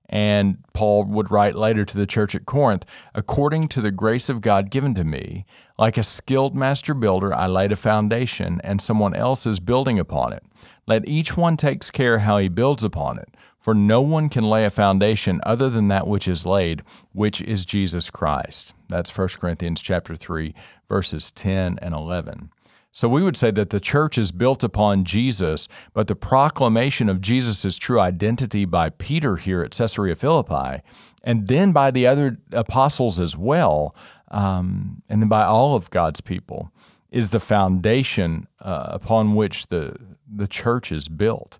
And 0.08 0.58
Paul 0.72 1.04
would 1.06 1.32
write 1.32 1.56
later 1.56 1.84
to 1.84 1.96
the 1.96 2.06
church 2.06 2.36
at 2.36 2.46
Corinth, 2.46 2.84
according 3.12 3.66
to 3.68 3.80
the 3.80 3.90
grace 3.90 4.28
of 4.28 4.40
God 4.40 4.70
given 4.70 4.94
to 4.94 5.02
me, 5.02 5.44
like 5.78 5.98
a 5.98 6.04
skilled 6.04 6.54
master 6.54 6.94
builder, 6.94 7.34
I 7.34 7.48
laid 7.48 7.72
a 7.72 7.76
foundation, 7.76 8.60
and 8.62 8.80
someone 8.80 9.14
else 9.14 9.46
is 9.46 9.58
building 9.58 9.98
upon 9.98 10.32
it. 10.32 10.44
Let 10.86 11.08
each 11.08 11.36
one 11.36 11.56
takes 11.56 11.90
care 11.90 12.20
how 12.20 12.38
he 12.38 12.48
builds 12.48 12.84
upon 12.84 13.18
it, 13.18 13.28
for 13.58 13.74
no 13.74 14.00
one 14.00 14.28
can 14.28 14.44
lay 14.44 14.64
a 14.64 14.70
foundation 14.70 15.40
other 15.44 15.68
than 15.68 15.88
that 15.88 16.06
which 16.06 16.28
is 16.28 16.46
laid, 16.46 16.82
which 17.12 17.42
is 17.42 17.64
Jesus 17.64 18.08
Christ. 18.08 18.72
That's 18.88 19.16
1 19.16 19.28
Corinthians 19.40 19.82
chapter 19.82 20.14
3, 20.14 20.54
verses 20.88 21.32
10 21.32 21.80
and 21.82 21.92
11. 21.92 22.50
So 22.92 23.08
we 23.08 23.22
would 23.22 23.36
say 23.36 23.50
that 23.50 23.70
the 23.70 23.80
church 23.80 24.16
is 24.16 24.30
built 24.30 24.62
upon 24.62 25.04
Jesus, 25.04 25.66
but 25.92 26.06
the 26.06 26.14
proclamation 26.14 27.08
of 27.08 27.20
Jesus' 27.20 27.76
true 27.76 28.00
identity 28.00 28.64
by 28.64 28.90
Peter 28.90 29.36
here 29.36 29.62
at 29.62 29.72
Caesarea 29.72 30.14
Philippi, 30.14 30.82
and 31.24 31.48
then 31.48 31.72
by 31.72 31.90
the 31.90 32.06
other 32.06 32.38
apostles 32.52 33.18
as 33.18 33.36
well, 33.36 33.94
um, 34.30 35.02
and 35.08 35.20
then 35.20 35.28
by 35.28 35.44
all 35.44 35.74
of 35.74 35.90
God's 35.90 36.20
people, 36.20 36.70
is 37.10 37.30
the 37.30 37.40
foundation 37.40 38.46
uh, 38.60 38.86
upon 38.90 39.34
which 39.34 39.66
the 39.66 39.96
the 40.32 40.46
church 40.46 40.92
is 40.92 41.08
built. 41.08 41.58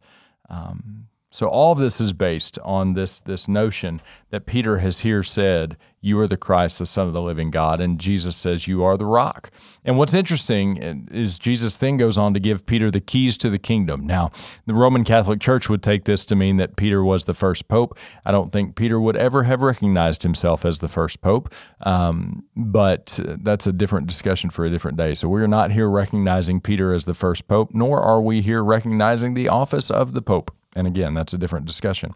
Um, 0.48 1.08
so 1.36 1.48
all 1.48 1.70
of 1.70 1.78
this 1.78 2.00
is 2.00 2.14
based 2.14 2.58
on 2.64 2.94
this 2.94 3.20
this 3.20 3.46
notion 3.46 4.00
that 4.30 4.46
Peter 4.46 4.78
has 4.78 5.00
here 5.00 5.22
said, 5.22 5.76
"You 6.00 6.18
are 6.20 6.26
the 6.26 6.38
Christ, 6.38 6.78
the 6.78 6.86
Son 6.86 7.06
of 7.08 7.12
the 7.12 7.20
living 7.20 7.50
God," 7.50 7.78
and 7.78 8.00
Jesus 8.00 8.34
says, 8.34 8.66
"You 8.66 8.82
are 8.84 8.96
the 8.96 9.04
rock." 9.04 9.50
And 9.84 9.98
what's 9.98 10.14
interesting 10.14 10.78
is 11.10 11.38
Jesus 11.38 11.76
then 11.76 11.98
goes 11.98 12.16
on 12.16 12.32
to 12.32 12.40
give 12.40 12.64
Peter 12.64 12.90
the 12.90 13.02
keys 13.02 13.36
to 13.36 13.50
the 13.50 13.58
kingdom. 13.58 14.06
Now, 14.06 14.30
the 14.64 14.72
Roman 14.72 15.04
Catholic 15.04 15.38
Church 15.38 15.68
would 15.68 15.82
take 15.82 16.06
this 16.06 16.24
to 16.24 16.34
mean 16.34 16.56
that 16.56 16.76
Peter 16.76 17.04
was 17.04 17.24
the 17.24 17.34
first 17.34 17.68
pope. 17.68 17.98
I 18.24 18.32
don't 18.32 18.50
think 18.50 18.74
Peter 18.74 18.98
would 18.98 19.16
ever 19.16 19.42
have 19.42 19.60
recognized 19.60 20.22
himself 20.22 20.64
as 20.64 20.78
the 20.78 20.88
first 20.88 21.20
pope, 21.20 21.52
um, 21.82 22.44
but 22.56 23.20
that's 23.42 23.66
a 23.66 23.72
different 23.72 24.06
discussion 24.06 24.48
for 24.48 24.64
a 24.64 24.70
different 24.70 24.96
day. 24.96 25.12
So 25.12 25.28
we're 25.28 25.46
not 25.46 25.70
here 25.70 25.90
recognizing 25.90 26.62
Peter 26.62 26.94
as 26.94 27.04
the 27.04 27.12
first 27.12 27.46
pope, 27.46 27.72
nor 27.74 28.00
are 28.00 28.22
we 28.22 28.40
here 28.40 28.64
recognizing 28.64 29.34
the 29.34 29.50
office 29.50 29.90
of 29.90 30.14
the 30.14 30.22
pope. 30.22 30.50
And 30.76 30.86
again, 30.86 31.14
that's 31.14 31.32
a 31.32 31.38
different 31.38 31.66
discussion. 31.66 32.12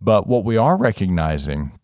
But 0.00 0.26
what 0.26 0.44
we 0.44 0.56
are 0.56 0.76
recognizing 0.76 1.78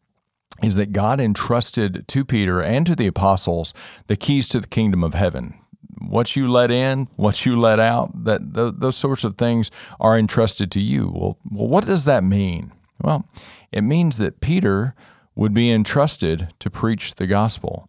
is 0.63 0.75
that 0.75 0.93
God 0.93 1.21
entrusted 1.21 2.07
to 2.09 2.25
Peter 2.25 2.61
and 2.61 2.85
to 2.87 2.97
the 2.97 3.07
apostles 3.07 3.73
the 4.09 4.17
keys 4.17 4.49
to 4.49 4.61
the 4.61 4.67
kingdom 4.67 5.05
of 5.05 5.15
heaven. 5.15 5.55
What 5.99 6.37
you 6.37 6.51
let 6.51 6.71
in, 6.71 7.09
what 7.17 7.47
you 7.47 7.59
let 7.59 7.79
out, 7.79 8.25
that 8.25 8.55
th- 8.55 8.75
those 8.79 8.97
sorts 8.97 9.25
of 9.25 9.39
things 9.39 9.71
are 10.01 10.19
entrusted 10.19 10.71
to 10.73 10.81
you. 10.81 11.11
Well, 11.15 11.39
well, 11.51 11.69
what 11.69 11.87
does 11.87 12.05
that 12.05 12.25
mean? 12.25 12.73
Well, 13.01 13.29
it 13.73 13.83
means 13.83 14.19
that 14.19 14.41
Peter 14.41 14.95
would 15.35 15.55
be 15.55 15.71
entrusted 15.71 16.49
to 16.59 16.71
preach 16.71 17.15
the 17.15 17.27
gospel, 17.27 17.89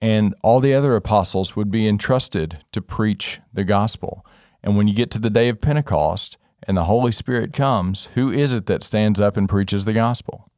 and 0.00 0.34
all 0.42 0.60
the 0.60 0.74
other 0.74 0.94
apostles 0.96 1.56
would 1.56 1.70
be 1.70 1.88
entrusted 1.88 2.58
to 2.72 2.82
preach 2.82 3.40
the 3.52 3.64
gospel. 3.64 4.26
And 4.62 4.76
when 4.76 4.88
you 4.88 4.94
get 4.94 5.10
to 5.12 5.18
the 5.18 5.30
day 5.30 5.48
of 5.48 5.60
Pentecost, 5.60 6.38
and 6.66 6.76
the 6.76 6.84
Holy 6.84 7.12
Spirit 7.12 7.52
comes, 7.52 8.06
who 8.14 8.30
is 8.30 8.52
it 8.52 8.66
that 8.66 8.82
stands 8.82 9.20
up 9.20 9.36
and 9.36 9.48
preaches 9.48 9.84
the 9.84 9.92
gospel? 9.92 10.48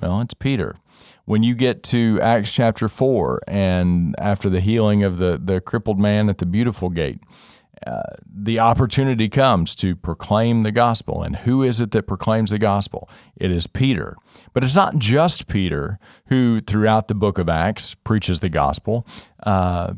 Well, 0.00 0.20
it's 0.20 0.34
Peter. 0.34 0.76
When 1.24 1.42
you 1.42 1.54
get 1.54 1.82
to 1.84 2.18
Acts 2.20 2.52
chapter 2.52 2.88
4, 2.88 3.42
and 3.46 4.14
after 4.18 4.48
the 4.48 4.60
healing 4.60 5.04
of 5.04 5.18
the, 5.18 5.40
the 5.42 5.60
crippled 5.60 5.98
man 5.98 6.28
at 6.28 6.38
the 6.38 6.46
beautiful 6.46 6.88
gate, 6.88 7.20
uh, 7.86 8.02
the 8.26 8.58
opportunity 8.58 9.28
comes 9.28 9.74
to 9.74 9.96
proclaim 9.96 10.64
the 10.64 10.72
gospel. 10.72 11.22
And 11.22 11.36
who 11.36 11.62
is 11.62 11.80
it 11.80 11.92
that 11.92 12.06
proclaims 12.06 12.50
the 12.50 12.58
gospel? 12.58 13.08
It 13.36 13.50
is 13.50 13.66
Peter. 13.66 14.16
But 14.52 14.64
it's 14.64 14.76
not 14.76 14.98
just 14.98 15.48
Peter 15.48 15.98
who, 16.26 16.60
throughout 16.60 17.08
the 17.08 17.14
book 17.14 17.38
of 17.38 17.48
Acts, 17.48 17.94
preaches 17.94 18.40
the 18.40 18.50
gospel. 18.50 19.06
Uh, 19.42 19.94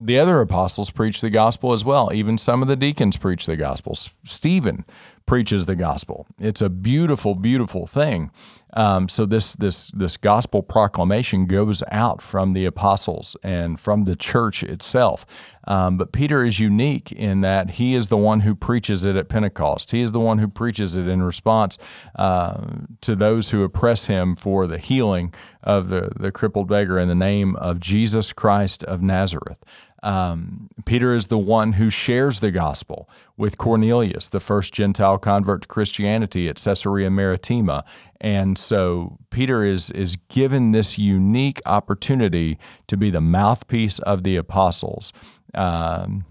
the 0.00 0.18
other 0.18 0.40
apostles 0.40 0.90
preach 0.90 1.20
the 1.20 1.30
gospel 1.30 1.72
as 1.72 1.84
well. 1.84 2.12
Even 2.12 2.36
some 2.36 2.62
of 2.62 2.68
the 2.68 2.76
deacons 2.76 3.16
preach 3.16 3.46
the 3.46 3.56
gospel. 3.56 3.94
Stephen 4.24 4.84
preaches 5.26 5.66
the 5.66 5.76
gospel. 5.76 6.26
It's 6.38 6.60
a 6.60 6.68
beautiful, 6.68 7.34
beautiful 7.34 7.86
thing. 7.86 8.30
Um, 8.76 9.08
so 9.08 9.24
this 9.24 9.54
this 9.54 9.88
this 9.92 10.16
gospel 10.16 10.62
proclamation 10.62 11.46
goes 11.46 11.82
out 11.92 12.20
from 12.20 12.54
the 12.54 12.64
apostles 12.64 13.36
and 13.42 13.78
from 13.78 14.04
the 14.04 14.16
church 14.16 14.64
itself. 14.64 15.24
Um, 15.66 15.96
but 15.96 16.12
Peter 16.12 16.44
is 16.44 16.58
unique 16.60 17.12
in 17.12 17.40
that 17.42 17.72
he 17.72 17.94
is 17.94 18.08
the 18.08 18.16
one 18.16 18.40
who 18.40 18.54
preaches 18.54 19.04
it 19.04 19.16
at 19.16 19.28
Pentecost. 19.28 19.92
He 19.92 20.00
is 20.00 20.12
the 20.12 20.20
one 20.20 20.38
who 20.38 20.48
preaches 20.48 20.96
it 20.96 21.06
in 21.06 21.22
response 21.22 21.78
uh, 22.16 22.66
to 23.00 23.14
those 23.14 23.50
who 23.50 23.62
oppress 23.62 24.06
him 24.06 24.36
for 24.36 24.66
the 24.66 24.78
healing 24.78 25.32
of 25.62 25.88
the, 25.88 26.10
the 26.16 26.32
crippled 26.32 26.68
beggar 26.68 26.98
in 26.98 27.08
the 27.08 27.14
name 27.14 27.56
of 27.56 27.80
Jesus 27.80 28.32
Christ 28.32 28.82
of 28.84 29.00
Nazareth. 29.00 29.64
Um, 30.04 30.68
Peter 30.84 31.14
is 31.14 31.28
the 31.28 31.38
one 31.38 31.72
who 31.72 31.88
shares 31.88 32.40
the 32.40 32.50
gospel 32.50 33.08
with 33.38 33.56
Cornelius, 33.56 34.28
the 34.28 34.38
first 34.38 34.74
Gentile 34.74 35.16
convert 35.16 35.62
to 35.62 35.68
Christianity 35.68 36.46
at 36.46 36.56
Caesarea 36.62 37.10
Maritima. 37.10 37.84
And 38.20 38.58
so 38.58 39.16
Peter 39.30 39.64
is, 39.64 39.90
is 39.90 40.16
given 40.28 40.72
this 40.72 40.98
unique 40.98 41.62
opportunity 41.64 42.58
to 42.86 42.98
be 42.98 43.08
the 43.08 43.22
mouthpiece 43.22 43.98
of 44.00 44.24
the 44.24 44.36
apostles. 44.36 45.14
Um, 45.54 46.26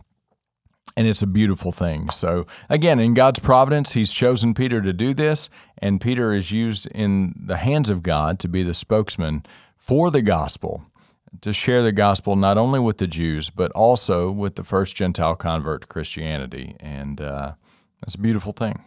and 0.95 1.07
it's 1.07 1.23
a 1.23 1.27
beautiful 1.27 1.71
thing. 1.71 2.11
So, 2.11 2.45
again, 2.69 2.99
in 2.99 3.15
God's 3.15 3.39
providence, 3.39 3.93
He's 3.93 4.13
chosen 4.13 4.53
Peter 4.53 4.79
to 4.81 4.93
do 4.93 5.15
this, 5.15 5.49
and 5.79 5.99
Peter 5.99 6.33
is 6.33 6.51
used 6.51 6.85
in 6.87 7.33
the 7.35 7.57
hands 7.57 7.89
of 7.89 8.03
God 8.03 8.37
to 8.39 8.47
be 8.47 8.61
the 8.61 8.75
spokesman 8.75 9.43
for 9.75 10.11
the 10.11 10.21
gospel 10.21 10.85
to 11.41 11.53
share 11.53 11.81
the 11.81 11.91
gospel 11.91 12.35
not 12.35 12.57
only 12.57 12.79
with 12.79 12.97
the 12.97 13.07
Jews, 13.07 13.49
but 13.49 13.71
also 13.71 14.31
with 14.31 14.55
the 14.55 14.63
first 14.63 14.95
Gentile 14.95 15.35
convert 15.35 15.81
to 15.81 15.87
Christianity. 15.87 16.75
And 16.79 17.19
uh, 17.19 17.53
that's 18.01 18.15
a 18.15 18.19
beautiful 18.19 18.53
thing. 18.53 18.83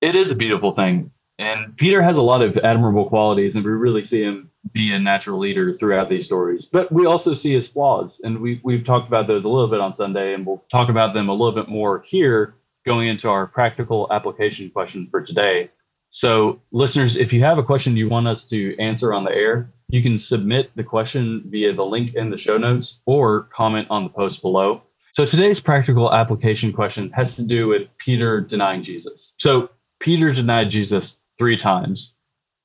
It 0.00 0.14
is 0.14 0.30
a 0.30 0.36
beautiful 0.36 0.72
thing. 0.72 1.10
And 1.38 1.76
Peter 1.76 2.02
has 2.02 2.16
a 2.16 2.22
lot 2.22 2.42
of 2.42 2.58
admirable 2.58 3.08
qualities, 3.08 3.54
and 3.54 3.64
we 3.64 3.70
really 3.70 4.02
see 4.02 4.22
him 4.22 4.50
be 4.72 4.92
a 4.92 4.98
natural 4.98 5.38
leader 5.38 5.72
throughout 5.72 6.08
these 6.08 6.24
stories. 6.24 6.66
But 6.66 6.90
we 6.90 7.06
also 7.06 7.32
see 7.32 7.52
his 7.52 7.68
flaws, 7.68 8.20
and 8.24 8.40
we, 8.40 8.60
we've 8.64 8.84
talked 8.84 9.06
about 9.06 9.28
those 9.28 9.44
a 9.44 9.48
little 9.48 9.70
bit 9.70 9.80
on 9.80 9.94
Sunday, 9.94 10.34
and 10.34 10.44
we'll 10.44 10.64
talk 10.70 10.88
about 10.88 11.14
them 11.14 11.28
a 11.28 11.32
little 11.32 11.52
bit 11.52 11.68
more 11.68 12.02
here 12.02 12.54
going 12.84 13.08
into 13.08 13.28
our 13.28 13.46
practical 13.46 14.08
application 14.10 14.70
question 14.70 15.06
for 15.10 15.22
today. 15.22 15.70
So, 16.10 16.60
listeners, 16.72 17.16
if 17.16 17.32
you 17.32 17.42
have 17.44 17.58
a 17.58 17.62
question 17.62 17.96
you 17.96 18.08
want 18.08 18.26
us 18.26 18.44
to 18.46 18.76
answer 18.78 19.12
on 19.12 19.24
the 19.24 19.32
air, 19.32 19.70
you 19.88 20.02
can 20.02 20.18
submit 20.18 20.70
the 20.76 20.84
question 20.84 21.42
via 21.46 21.72
the 21.72 21.84
link 21.84 22.14
in 22.14 22.30
the 22.30 22.38
show 22.38 22.58
notes 22.58 23.00
or 23.06 23.48
comment 23.54 23.88
on 23.90 24.04
the 24.04 24.10
post 24.10 24.42
below. 24.42 24.82
So, 25.14 25.24
today's 25.24 25.60
practical 25.60 26.12
application 26.12 26.72
question 26.72 27.10
has 27.10 27.34
to 27.36 27.42
do 27.42 27.68
with 27.68 27.88
Peter 27.98 28.40
denying 28.40 28.82
Jesus. 28.82 29.34
So, 29.38 29.70
Peter 29.98 30.32
denied 30.32 30.70
Jesus 30.70 31.18
three 31.38 31.56
times. 31.56 32.12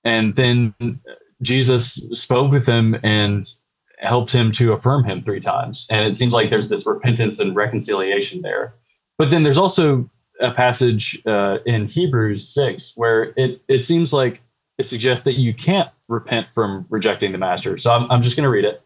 And 0.04 0.36
then 0.36 0.74
Jesus 1.42 2.00
spoke 2.12 2.52
with 2.52 2.68
him 2.68 2.96
and 3.04 3.48
helped 4.00 4.32
him 4.32 4.52
to 4.52 4.74
affirm 4.74 5.06
him 5.06 5.24
three 5.24 5.40
times. 5.40 5.88
And 5.90 6.06
it 6.06 6.16
seems 6.16 6.34
like 6.34 6.50
there's 6.50 6.70
this 6.70 6.86
repentance 6.86 7.40
and 7.40 7.56
reconciliation 7.56 8.42
there. 8.42 8.76
But 9.18 9.32
then 9.32 9.44
there's 9.44 9.58
also 9.58 10.10
a 10.42 10.52
passage 10.52 11.22
uh, 11.26 11.58
in 11.66 11.88
Hebrews 11.88 12.48
6 12.54 12.94
where 12.96 13.34
it, 13.38 13.62
it 13.68 13.86
seems 13.86 14.12
like 14.12 14.42
it 14.78 14.88
suggests 14.88 15.24
that 15.26 15.40
you 15.40 15.54
can't 15.54 15.90
repent 16.08 16.48
from 16.54 16.86
rejecting 16.90 17.32
the 17.32 17.38
master. 17.38 17.78
So 17.78 17.92
I'm, 17.92 18.10
I'm 18.12 18.22
just 18.22 18.36
going 18.36 18.44
to 18.44 18.50
read 18.50 18.66
it. 18.66 18.82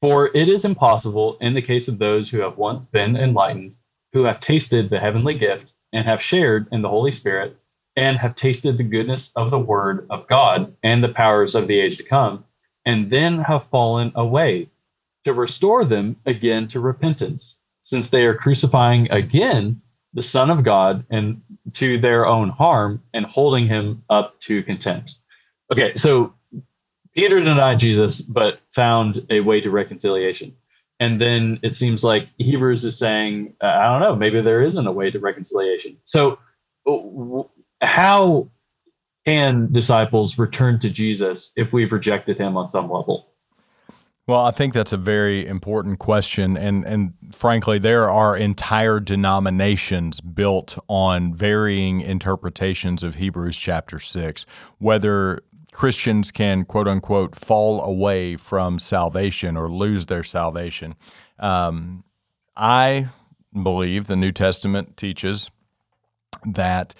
For 0.00 0.36
it 0.36 0.48
is 0.48 0.64
impossible 0.64 1.38
in 1.40 1.54
the 1.54 1.62
case 1.62 1.88
of 1.88 1.98
those 1.98 2.28
who 2.28 2.40
have 2.40 2.58
once 2.58 2.86
been 2.86 3.16
enlightened, 3.16 3.76
who 4.12 4.24
have 4.24 4.40
tasted 4.40 4.90
the 4.90 5.00
heavenly 5.00 5.38
gift 5.38 5.72
and 5.92 6.04
have 6.04 6.22
shared 6.22 6.68
in 6.72 6.82
the 6.82 6.88
Holy 6.88 7.12
Spirit 7.12 7.56
and 7.96 8.18
have 8.18 8.36
tasted 8.36 8.76
the 8.76 8.84
goodness 8.84 9.30
of 9.36 9.50
the 9.50 9.58
word 9.58 10.06
of 10.10 10.26
God 10.26 10.74
and 10.82 11.02
the 11.02 11.08
powers 11.08 11.54
of 11.54 11.66
the 11.66 11.80
age 11.80 11.96
to 11.96 12.02
come, 12.02 12.44
and 12.84 13.10
then 13.10 13.38
have 13.38 13.70
fallen 13.70 14.12
away, 14.14 14.68
to 15.24 15.32
restore 15.32 15.84
them 15.84 16.16
again 16.26 16.68
to 16.68 16.80
repentance, 16.80 17.56
since 17.80 18.10
they 18.10 18.24
are 18.26 18.34
crucifying 18.34 19.10
again 19.10 19.80
the 20.16 20.22
Son 20.22 20.50
of 20.50 20.64
God 20.64 21.04
and 21.10 21.42
to 21.74 22.00
their 22.00 22.26
own 22.26 22.48
harm 22.48 23.02
and 23.12 23.26
holding 23.26 23.68
him 23.68 24.02
up 24.08 24.40
to 24.40 24.62
contempt. 24.62 25.14
Okay, 25.70 25.94
so 25.94 26.32
Peter 27.14 27.38
denied 27.38 27.78
Jesus, 27.78 28.22
but 28.22 28.60
found 28.74 29.26
a 29.30 29.40
way 29.40 29.60
to 29.60 29.70
reconciliation. 29.70 30.56
And 31.00 31.20
then 31.20 31.60
it 31.62 31.76
seems 31.76 32.02
like 32.02 32.28
Hebrews 32.38 32.84
is 32.86 32.98
saying, 32.98 33.54
I 33.60 33.84
don't 33.84 34.00
know, 34.00 34.16
maybe 34.16 34.40
there 34.40 34.62
isn't 34.62 34.86
a 34.86 34.92
way 34.92 35.10
to 35.10 35.18
reconciliation. 35.18 35.98
So 36.04 36.38
uh, 36.86 37.42
how 37.82 38.48
can 39.26 39.70
disciples 39.70 40.38
return 40.38 40.78
to 40.80 40.88
Jesus 40.88 41.52
if 41.56 41.74
we've 41.74 41.92
rejected 41.92 42.38
him 42.38 42.56
on 42.56 42.68
some 42.68 42.90
level? 42.90 43.34
Well, 44.28 44.40
I 44.40 44.50
think 44.50 44.74
that's 44.74 44.92
a 44.92 44.96
very 44.96 45.46
important 45.46 46.00
question, 46.00 46.56
and 46.56 46.84
and 46.84 47.14
frankly, 47.32 47.78
there 47.78 48.10
are 48.10 48.36
entire 48.36 48.98
denominations 48.98 50.20
built 50.20 50.76
on 50.88 51.32
varying 51.32 52.00
interpretations 52.00 53.04
of 53.04 53.14
Hebrews 53.14 53.56
chapter 53.56 54.00
six. 54.00 54.44
Whether 54.78 55.42
Christians 55.70 56.32
can 56.32 56.64
quote 56.64 56.88
unquote 56.88 57.36
fall 57.36 57.80
away 57.82 58.34
from 58.36 58.80
salvation 58.80 59.56
or 59.56 59.70
lose 59.70 60.06
their 60.06 60.24
salvation, 60.24 60.96
um, 61.38 62.02
I 62.56 63.06
believe 63.52 64.08
the 64.08 64.16
New 64.16 64.32
Testament 64.32 64.96
teaches 64.96 65.52
that 66.44 66.96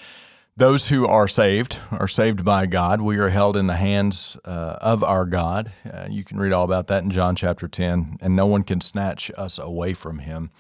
those 0.57 0.89
who 0.89 1.07
are 1.07 1.29
saved 1.29 1.79
are 1.91 2.09
saved 2.09 2.45
by 2.45 2.67
God. 2.67 3.03
We 3.03 3.19
are 3.19 3.29
held 3.29 3.57
in 3.57 3.67
the 3.67 3.77
hands 3.77 4.39
uh, 4.45 4.79
of 4.81 5.05
our 5.05 5.27
God. 5.27 5.71
Uh, 5.85 6.07
you 6.09 6.25
can 6.25 6.39
read 6.39 6.53
all 6.53 6.65
about 6.65 6.87
that 6.87 7.03
in 7.03 7.11
John 7.11 7.37
chapter 7.37 7.69
10, 7.69 8.19
and 8.23 8.35
no 8.35 8.47
one 8.47 8.63
can 8.63 8.81
snatch 8.81 9.31
us 9.37 9.59
away 9.59 9.93
from 9.93 10.21
him. 10.21 10.51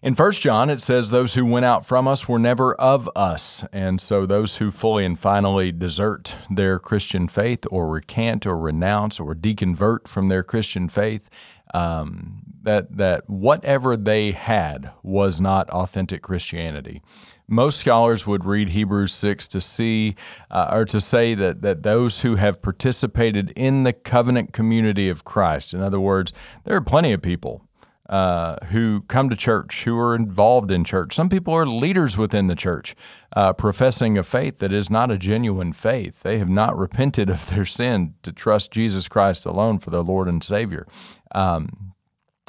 In 0.00 0.14
1 0.14 0.32
John, 0.32 0.70
it 0.70 0.80
says, 0.80 1.10
Those 1.10 1.34
who 1.34 1.44
went 1.44 1.66
out 1.66 1.84
from 1.84 2.08
us 2.08 2.28
were 2.28 2.38
never 2.38 2.74
of 2.76 3.10
us. 3.16 3.64
And 3.72 4.00
so 4.00 4.24
those 4.24 4.58
who 4.58 4.70
fully 4.70 5.04
and 5.04 5.18
finally 5.18 5.72
desert 5.72 6.36
their 6.48 6.78
Christian 6.78 7.26
faith 7.28 7.66
or 7.70 7.88
recant 7.88 8.46
or 8.46 8.56
renounce 8.56 9.18
or 9.18 9.34
deconvert 9.34 10.06
from 10.06 10.28
their 10.28 10.44
Christian 10.44 10.88
faith, 10.88 11.28
um, 11.74 12.42
that, 12.62 12.96
that 12.96 13.28
whatever 13.28 13.96
they 13.96 14.30
had 14.32 14.92
was 15.02 15.40
not 15.40 15.68
authentic 15.70 16.22
Christianity 16.22 17.02
most 17.48 17.80
scholars 17.80 18.26
would 18.26 18.44
read 18.44 18.70
Hebrews 18.70 19.12
6 19.12 19.48
to 19.48 19.60
see 19.60 20.14
uh, 20.50 20.68
or 20.70 20.84
to 20.84 21.00
say 21.00 21.34
that, 21.34 21.62
that 21.62 21.82
those 21.82 22.20
who 22.20 22.36
have 22.36 22.62
participated 22.62 23.52
in 23.56 23.84
the 23.84 23.92
covenant 23.92 24.52
community 24.52 25.08
of 25.08 25.24
Christ, 25.24 25.72
in 25.72 25.80
other 25.80 25.98
words, 25.98 26.32
there 26.64 26.76
are 26.76 26.82
plenty 26.82 27.12
of 27.12 27.22
people 27.22 27.64
uh, 28.08 28.56
who 28.66 29.02
come 29.02 29.28
to 29.28 29.36
church, 29.36 29.84
who 29.84 29.98
are 29.98 30.14
involved 30.14 30.70
in 30.70 30.82
church. 30.82 31.14
Some 31.14 31.28
people 31.28 31.52
are 31.52 31.66
leaders 31.66 32.16
within 32.16 32.46
the 32.46 32.54
church, 32.54 32.94
uh, 33.36 33.52
professing 33.52 34.16
a 34.16 34.22
faith 34.22 34.58
that 34.58 34.72
is 34.72 34.88
not 34.88 35.10
a 35.10 35.18
genuine 35.18 35.72
faith. 35.72 36.22
They 36.22 36.38
have 36.38 36.48
not 36.48 36.78
repented 36.78 37.28
of 37.28 37.48
their 37.48 37.66
sin 37.66 38.14
to 38.22 38.32
trust 38.32 38.72
Jesus 38.72 39.08
Christ 39.08 39.44
alone 39.44 39.78
for 39.78 39.90
their 39.90 40.00
Lord 40.00 40.28
and 40.28 40.42
Savior. 40.42 40.86
Um, 41.32 41.87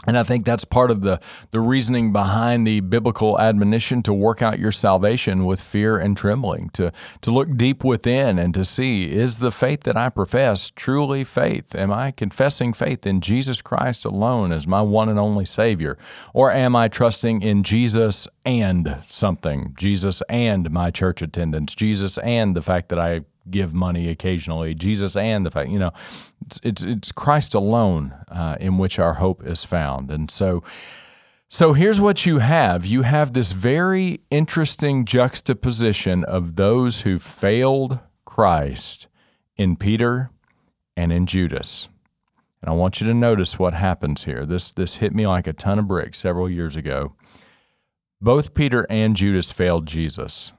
and 0.07 0.17
I 0.17 0.23
think 0.23 0.45
that's 0.45 0.63
part 0.63 0.91
of 0.91 1.01
the, 1.01 1.19
the 1.51 1.59
reasoning 1.59 2.13
behind 2.13 2.65
the 2.65 2.79
biblical 2.79 3.39
admonition 3.39 4.01
to 4.03 4.13
work 4.13 4.41
out 4.41 4.57
your 4.57 4.71
salvation 4.71 5.45
with 5.45 5.61
fear 5.61 5.97
and 5.97 6.15
trembling, 6.15 6.69
to, 6.71 6.93
to 7.21 7.31
look 7.31 7.57
deep 7.57 7.83
within 7.83 8.39
and 8.39 8.53
to 8.53 8.63
see 8.63 9.11
is 9.11 9.39
the 9.39 9.51
faith 9.51 9.81
that 9.81 9.97
I 9.97 10.09
profess 10.09 10.69
truly 10.69 11.25
faith? 11.25 11.75
Am 11.75 11.91
I 11.91 12.11
confessing 12.11 12.71
faith 12.71 13.05
in 13.05 13.19
Jesus 13.19 13.61
Christ 13.61 14.05
alone 14.05 14.53
as 14.53 14.65
my 14.65 14.81
one 14.81 15.09
and 15.09 15.19
only 15.19 15.45
Savior? 15.45 15.97
Or 16.33 16.49
am 16.49 16.77
I 16.77 16.87
trusting 16.87 17.41
in 17.41 17.63
Jesus 17.63 18.25
and 18.45 19.01
something? 19.03 19.75
Jesus 19.77 20.23
and 20.29 20.71
my 20.71 20.91
church 20.91 21.21
attendance, 21.21 21.75
Jesus 21.75 22.17
and 22.19 22.55
the 22.55 22.61
fact 22.61 22.87
that 22.89 22.99
I 22.99 23.21
give 23.49 23.73
money 23.73 24.09
occasionally. 24.09 24.73
Jesus 24.73 25.15
and 25.15 25.45
the 25.45 25.51
fact, 25.51 25.69
you 25.69 25.79
know, 25.79 25.91
it's 26.45 26.59
it's, 26.63 26.83
it's 26.83 27.11
Christ 27.11 27.53
alone 27.53 28.13
uh, 28.29 28.57
in 28.59 28.77
which 28.77 28.99
our 28.99 29.15
hope 29.15 29.45
is 29.45 29.65
found. 29.65 30.11
And 30.11 30.29
so, 30.31 30.63
so 31.47 31.73
here's 31.73 31.99
what 31.99 32.25
you 32.25 32.39
have: 32.39 32.85
you 32.85 33.03
have 33.03 33.33
this 33.33 33.51
very 33.51 34.21
interesting 34.29 35.05
juxtaposition 35.05 36.23
of 36.23 36.55
those 36.55 37.01
who 37.01 37.19
failed 37.19 37.99
Christ 38.25 39.07
in 39.57 39.75
Peter 39.75 40.29
and 40.95 41.11
in 41.11 41.25
Judas. 41.25 41.89
And 42.61 42.69
I 42.69 42.73
want 42.73 42.99
you 42.99 43.07
to 43.07 43.13
notice 43.13 43.57
what 43.57 43.73
happens 43.73 44.25
here. 44.25 44.45
This 44.45 44.71
this 44.71 44.97
hit 44.97 45.13
me 45.13 45.27
like 45.27 45.47
a 45.47 45.53
ton 45.53 45.79
of 45.79 45.87
bricks 45.87 46.17
several 46.17 46.49
years 46.49 46.75
ago. 46.75 47.13
Both 48.21 48.53
Peter 48.53 48.85
and 48.89 49.15
Judas 49.15 49.51
failed 49.51 49.85
Jesus. 49.85 50.51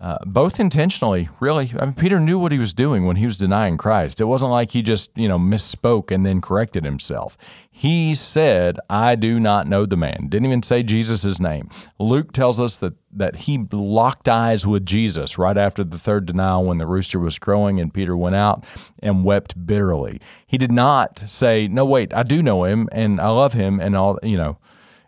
Uh, 0.00 0.16
both 0.24 0.60
intentionally, 0.60 1.28
really. 1.40 1.72
I 1.76 1.86
mean, 1.86 1.94
Peter 1.94 2.20
knew 2.20 2.38
what 2.38 2.52
he 2.52 2.58
was 2.58 2.72
doing 2.72 3.04
when 3.04 3.16
he 3.16 3.24
was 3.24 3.36
denying 3.36 3.76
Christ. 3.76 4.20
It 4.20 4.26
wasn't 4.26 4.52
like 4.52 4.70
he 4.70 4.80
just, 4.80 5.10
you 5.16 5.26
know, 5.26 5.40
misspoke 5.40 6.12
and 6.12 6.24
then 6.24 6.40
corrected 6.40 6.84
himself. 6.84 7.36
He 7.68 8.14
said, 8.14 8.78
"I 8.88 9.16
do 9.16 9.40
not 9.40 9.66
know 9.66 9.86
the 9.86 9.96
man." 9.96 10.28
Didn't 10.28 10.46
even 10.46 10.62
say 10.62 10.84
Jesus' 10.84 11.40
name. 11.40 11.68
Luke 11.98 12.30
tells 12.30 12.60
us 12.60 12.78
that 12.78 12.94
that 13.10 13.34
he 13.36 13.66
locked 13.72 14.28
eyes 14.28 14.64
with 14.64 14.86
Jesus 14.86 15.36
right 15.36 15.58
after 15.58 15.82
the 15.82 15.98
third 15.98 16.26
denial 16.26 16.64
when 16.64 16.78
the 16.78 16.86
rooster 16.86 17.18
was 17.18 17.36
crowing 17.36 17.80
and 17.80 17.92
Peter 17.92 18.16
went 18.16 18.36
out 18.36 18.64
and 19.02 19.24
wept 19.24 19.66
bitterly. 19.66 20.20
He 20.46 20.58
did 20.58 20.70
not 20.70 21.24
say, 21.26 21.66
"No, 21.66 21.84
wait, 21.84 22.14
I 22.14 22.22
do 22.22 22.40
know 22.40 22.62
him 22.62 22.88
and 22.92 23.20
I 23.20 23.30
love 23.30 23.54
him 23.54 23.80
and 23.80 23.96
all," 23.96 24.20
you 24.22 24.36
know, 24.36 24.58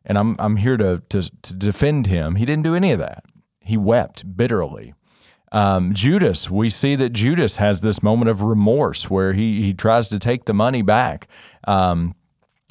and 0.04 0.18
I'm 0.18 0.34
I'm 0.40 0.56
here 0.56 0.76
to 0.76 1.00
to, 1.10 1.30
to 1.42 1.54
defend 1.54 2.08
him. 2.08 2.34
He 2.34 2.44
didn't 2.44 2.64
do 2.64 2.74
any 2.74 2.90
of 2.90 2.98
that. 2.98 3.24
He 3.60 3.76
wept 3.76 4.36
bitterly. 4.36 4.94
Um, 5.52 5.94
Judas, 5.94 6.50
we 6.50 6.68
see 6.68 6.94
that 6.96 7.10
Judas 7.10 7.56
has 7.56 7.80
this 7.80 8.02
moment 8.02 8.30
of 8.30 8.42
remorse 8.42 9.10
where 9.10 9.32
he, 9.32 9.62
he 9.62 9.74
tries 9.74 10.08
to 10.10 10.18
take 10.18 10.44
the 10.44 10.54
money 10.54 10.82
back 10.82 11.26
um, 11.66 12.14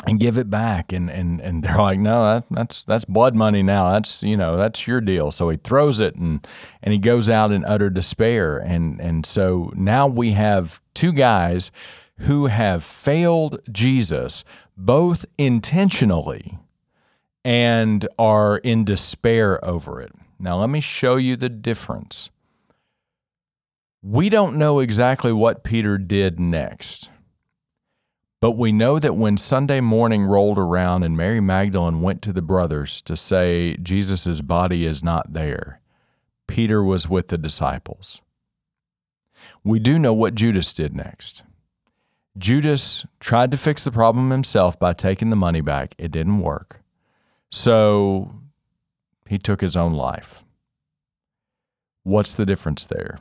and 0.07 0.17
give 0.19 0.37
it 0.37 0.49
back. 0.49 0.93
And, 0.93 1.09
and, 1.09 1.41
and 1.41 1.61
they're 1.61 1.77
like, 1.77 1.99
no, 1.99 2.23
that, 2.23 2.45
that's, 2.49 2.85
that's 2.85 3.03
blood 3.03 3.35
money 3.35 3.61
now. 3.61 3.91
That's, 3.91 4.23
you 4.23 4.37
know, 4.37 4.55
that's 4.55 4.87
your 4.87 5.01
deal. 5.01 5.29
So 5.31 5.49
he 5.49 5.57
throws 5.57 5.99
it 5.99 6.15
and, 6.15 6.47
and 6.81 6.93
he 6.93 6.99
goes 6.99 7.27
out 7.27 7.51
in 7.51 7.65
utter 7.65 7.89
despair. 7.89 8.57
And, 8.57 9.01
and 9.01 9.25
so 9.25 9.73
now 9.75 10.07
we 10.07 10.31
have 10.31 10.81
two 10.93 11.11
guys 11.11 11.71
who 12.19 12.47
have 12.47 12.83
failed 12.83 13.59
Jesus 13.71 14.45
both 14.77 15.25
intentionally 15.37 16.57
and 17.43 18.07
are 18.17 18.57
in 18.59 18.85
despair 18.85 19.63
over 19.65 20.01
it. 20.01 20.13
Now, 20.39 20.59
let 20.59 20.69
me 20.69 20.79
show 20.79 21.17
you 21.17 21.35
the 21.35 21.49
difference. 21.49 22.31
We 24.01 24.29
don't 24.29 24.57
know 24.57 24.79
exactly 24.79 25.33
what 25.33 25.63
Peter 25.65 25.97
did 25.97 26.39
next, 26.39 27.09
but 28.39 28.51
we 28.51 28.71
know 28.71 28.97
that 28.97 29.17
when 29.17 29.35
Sunday 29.35 29.81
morning 29.81 30.23
rolled 30.23 30.57
around 30.57 31.03
and 31.03 31.17
Mary 31.17 31.41
Magdalene 31.41 32.01
went 32.01 32.21
to 32.21 32.31
the 32.31 32.41
brothers 32.41 33.01
to 33.01 33.17
say 33.17 33.75
Jesus' 33.83 34.39
body 34.39 34.85
is 34.85 35.03
not 35.03 35.33
there, 35.33 35.81
Peter 36.47 36.81
was 36.81 37.09
with 37.09 37.27
the 37.27 37.37
disciples. 37.37 38.21
we 39.63 39.79
do 39.79 39.99
know 39.99 40.13
what 40.13 40.35
Judas 40.35 40.73
did 40.73 40.95
next. 40.95 41.43
Judas 42.37 43.05
tried 43.19 43.51
to 43.51 43.57
fix 43.57 43.83
the 43.83 43.91
problem 43.91 44.31
himself 44.31 44.79
by 44.79 44.93
taking 44.93 45.29
the 45.29 45.35
money 45.35 45.59
back. 45.59 45.93
It 45.97 46.11
didn't 46.11 46.39
work. 46.39 46.81
So 47.51 48.38
he 49.29 49.37
took 49.37 49.61
his 49.61 49.77
own 49.77 49.93
life. 49.93 50.43
What's 52.01 52.33
the 52.33 52.47
difference 52.47 52.87
there? 52.87 53.19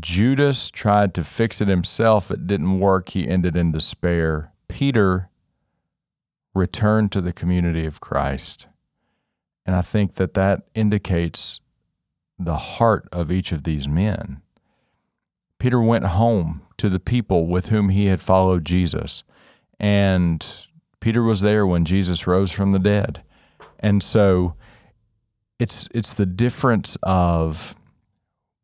Judas 0.00 0.70
tried 0.70 1.12
to 1.14 1.22
fix 1.22 1.60
it 1.60 1.68
himself. 1.68 2.30
It 2.30 2.46
didn't 2.46 2.80
work. 2.80 3.10
He 3.10 3.28
ended 3.28 3.56
in 3.56 3.72
despair. 3.72 4.52
Peter 4.68 5.28
returned 6.54 7.12
to 7.12 7.20
the 7.20 7.34
community 7.34 7.84
of 7.84 8.00
Christ. 8.00 8.68
And 9.66 9.76
I 9.76 9.82
think 9.82 10.14
that 10.14 10.32
that 10.32 10.62
indicates 10.74 11.60
the 12.38 12.56
heart 12.56 13.06
of 13.12 13.30
each 13.30 13.52
of 13.52 13.64
these 13.64 13.86
men. 13.86 14.40
Peter 15.58 15.82
went 15.82 16.06
home 16.06 16.62
to 16.78 16.88
the 16.88 17.00
people 17.00 17.46
with 17.46 17.68
whom 17.68 17.90
he 17.90 18.06
had 18.06 18.22
followed 18.22 18.64
Jesus. 18.64 19.24
And 19.78 20.66
Peter 21.00 21.22
was 21.22 21.42
there 21.42 21.66
when 21.66 21.84
Jesus 21.84 22.26
rose 22.26 22.50
from 22.50 22.72
the 22.72 22.78
dead. 22.78 23.22
And 23.78 24.02
so 24.02 24.54
it's 25.60 25.88
it's 25.94 26.14
the 26.14 26.26
difference 26.26 26.96
of 27.02 27.76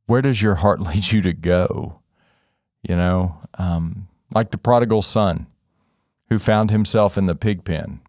where 0.07 0.23
does 0.23 0.43
your 0.43 0.57
heart 0.57 0.81
lead 0.81 1.13
you 1.13 1.23
to 1.23 1.33
go? 1.33 2.01
You 2.83 2.97
know, 2.97 3.37
um, 3.59 4.09
like 4.33 4.51
the 4.51 4.59
prodigal 4.59 5.03
son 5.03 5.47
who 6.29 6.39
found 6.39 6.71
himself 6.71 7.17
in 7.17 7.27
the 7.27 7.35
pig 7.35 7.65
pen. 7.65 8.01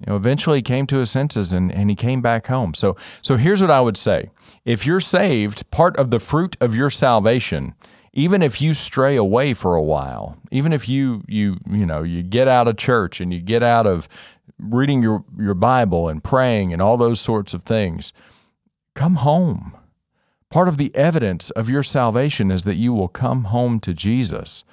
You 0.00 0.06
know, 0.08 0.16
eventually 0.16 0.58
he 0.58 0.62
came 0.62 0.86
to 0.88 0.98
his 0.98 1.10
senses 1.10 1.52
and, 1.52 1.72
and 1.72 1.88
he 1.88 1.96
came 1.96 2.20
back 2.20 2.46
home. 2.46 2.74
So 2.74 2.96
so 3.22 3.36
here's 3.36 3.60
what 3.60 3.70
I 3.70 3.80
would 3.80 3.96
say. 3.96 4.30
If 4.64 4.86
you're 4.86 5.00
saved, 5.00 5.70
part 5.70 5.96
of 5.96 6.10
the 6.10 6.18
fruit 6.18 6.56
of 6.60 6.74
your 6.74 6.90
salvation 6.90 7.74
even 8.16 8.40
if 8.40 8.62
you 8.62 8.72
stray 8.72 9.14
away 9.14 9.52
for 9.52 9.76
a 9.76 9.82
while, 9.82 10.38
even 10.50 10.72
if 10.72 10.88
you 10.88 11.22
you 11.28 11.58
you 11.70 11.84
know 11.84 12.02
you 12.02 12.22
get 12.22 12.48
out 12.48 12.66
of 12.66 12.78
church 12.78 13.20
and 13.20 13.32
you 13.32 13.40
get 13.40 13.62
out 13.62 13.86
of 13.86 14.08
reading 14.58 15.02
your 15.02 15.24
your 15.38 15.54
Bible 15.54 16.08
and 16.08 16.22
praying 16.22 16.72
and 16.72 16.80
all 16.80 16.96
those 16.96 17.20
sorts 17.20 17.54
of 17.54 17.62
things, 17.62 18.12
come 18.94 19.16
home. 19.16 19.76
Part 20.50 20.68
of 20.68 20.76
the 20.76 20.94
evidence 20.94 21.50
of 21.50 21.68
your 21.68 21.82
salvation 21.82 22.50
is 22.50 22.64
that 22.64 22.76
you 22.76 22.92
will 22.92 23.08
come 23.08 23.44
home 23.44 23.80
to 23.80 23.92
Jesus. 23.92 24.64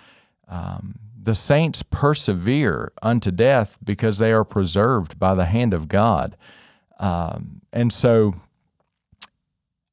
Um, 0.48 1.00
the 1.20 1.36
saints 1.36 1.84
persevere 1.84 2.92
unto 3.02 3.32
death 3.32 3.78
because 3.84 4.18
they 4.18 4.32
are 4.32 4.44
preserved 4.44 5.18
by 5.18 5.34
the 5.34 5.46
hand 5.46 5.74
of 5.74 5.88
God. 5.88 6.38
Um, 7.00 7.62
and 7.72 7.92
so 7.92 8.36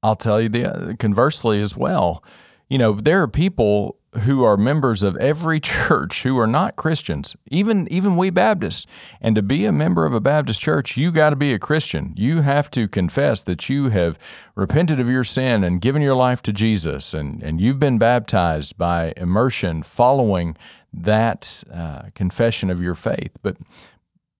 I'll 0.03 0.16
tell 0.16 0.40
you 0.40 0.48
the 0.48 0.96
conversely 0.98 1.62
as 1.62 1.76
well 1.76 2.22
you 2.70 2.79
know, 2.79 2.92
there 2.92 3.20
are 3.20 3.29
people 3.29 3.96
who 4.20 4.42
are 4.42 4.56
members 4.56 5.02
of 5.02 5.16
every 5.16 5.60
church 5.60 6.22
who 6.22 6.38
are 6.38 6.46
not 6.46 6.76
Christians, 6.76 7.36
even 7.50 7.86
even 7.90 8.16
we 8.16 8.30
Baptists. 8.30 8.86
And 9.20 9.36
to 9.36 9.42
be 9.42 9.64
a 9.64 9.72
member 9.72 10.06
of 10.06 10.12
a 10.12 10.20
Baptist 10.20 10.60
church, 10.60 10.96
you 10.96 11.10
got 11.10 11.30
to 11.30 11.36
be 11.36 11.52
a 11.52 11.58
Christian. 11.58 12.12
You 12.16 12.42
have 12.42 12.70
to 12.72 12.88
confess 12.88 13.44
that 13.44 13.68
you 13.68 13.90
have 13.90 14.18
repented 14.54 15.00
of 15.00 15.08
your 15.08 15.24
sin 15.24 15.62
and 15.62 15.80
given 15.80 16.02
your 16.02 16.16
life 16.16 16.42
to 16.42 16.52
Jesus, 16.52 17.14
and 17.14 17.42
and 17.42 17.60
you've 17.60 17.78
been 17.78 17.98
baptized 17.98 18.76
by 18.76 19.12
immersion, 19.16 19.82
following 19.82 20.56
that 20.92 21.62
uh, 21.72 22.02
confession 22.14 22.70
of 22.70 22.82
your 22.82 22.94
faith. 22.94 23.36
But 23.42 23.56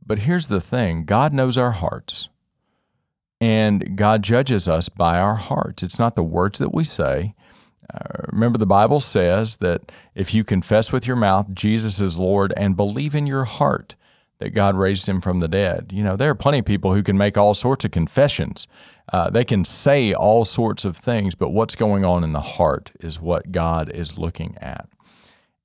but 0.05 0.21
here's 0.21 0.49
the 0.49 0.61
thing: 0.61 1.05
God 1.05 1.33
knows 1.33 1.57
our 1.57 1.73
hearts. 1.73 2.29
And 3.43 3.97
God 3.97 4.23
judges 4.23 4.69
us 4.69 4.91
by 4.91 5.19
our 5.19 5.37
hearts. 5.37 5.83
It's 5.83 5.99
not 5.99 6.15
the 6.15 6.23
words 6.23 6.59
that 6.59 6.75
we 6.75 6.85
say, 6.85 7.35
uh, 7.93 8.27
remember, 8.33 8.59
the 8.59 8.67
Bible 8.67 9.01
says 9.01 9.57
that 9.57 9.93
if 10.15 10.35
you 10.35 10.45
confess 10.45 10.93
with 10.93 11.07
your 11.07 11.17
mouth 11.17 11.53
Jesus 11.53 12.01
is 12.01 12.19
Lord 12.19 12.53
and 12.57 12.77
believe 12.77 13.15
in 13.15 13.27
your 13.27 13.45
heart 13.45 13.97
that 14.39 14.51
God 14.51 14.75
raised 14.75 15.09
him 15.09 15.21
from 15.21 15.41
the 15.41 15.49
dead, 15.49 15.91
you 15.93 16.03
know, 16.03 16.17
there 16.17 16.31
are 16.31 16.35
plenty 16.35 16.61
of 16.61 16.65
people 16.65 16.95
who 16.95 17.03
can 17.03 17.19
make 17.19 17.37
all 17.37 17.55
sorts 17.55 17.85
of 17.85 17.91
confessions. 17.91 18.69
Uh, 19.13 19.29
they 19.29 19.45
can 19.45 19.65
say 19.65 20.15
all 20.15 20.45
sorts 20.45 20.85
of 20.85 20.97
things, 20.97 21.35
but 21.35 21.51
what's 21.51 21.75
going 21.75 22.05
on 22.05 22.23
in 22.23 22.33
the 22.33 22.41
heart 22.41 22.93
is 23.01 23.21
what 23.21 23.53
God 23.53 23.91
is 23.91 24.19
looking 24.19 24.57
at. 24.61 24.89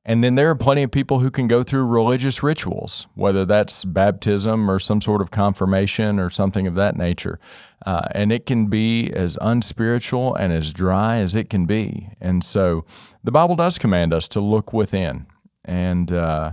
And 0.08 0.24
then 0.24 0.36
there 0.36 0.52
are 0.52 0.56
plenty 0.56 0.84
of 0.84 0.92
people 0.92 1.20
who 1.20 1.32
can 1.32 1.48
go 1.48 1.64
through 1.64 1.86
religious 1.86 2.44
rituals, 2.44 3.08
whether 3.16 3.44
that's 3.44 3.84
baptism 3.86 4.70
or 4.70 4.78
some 4.78 5.02
sort 5.02 5.20
of 5.20 5.32
confirmation 5.32 6.20
or 6.20 6.30
something 6.30 6.68
of 6.68 6.76
that 6.76 6.96
nature. 6.96 7.40
Uh, 7.88 8.08
and 8.12 8.32
it 8.32 8.46
can 8.46 8.68
be 8.68 9.12
as 9.12 9.36
unspiritual 9.42 10.36
and 10.36 10.54
as 10.54 10.72
dry 10.72 11.18
as 11.18 11.36
it 11.36 11.50
can 11.50 11.66
be. 11.66 12.10
And 12.22 12.44
so 12.44 12.86
the 13.24 13.32
Bible 13.32 13.56
does 13.56 13.80
command 13.80 14.14
us 14.14 14.28
to 14.30 14.40
look 14.40 14.72
within 14.72 15.26
and, 15.64 16.12
uh, 16.12 16.52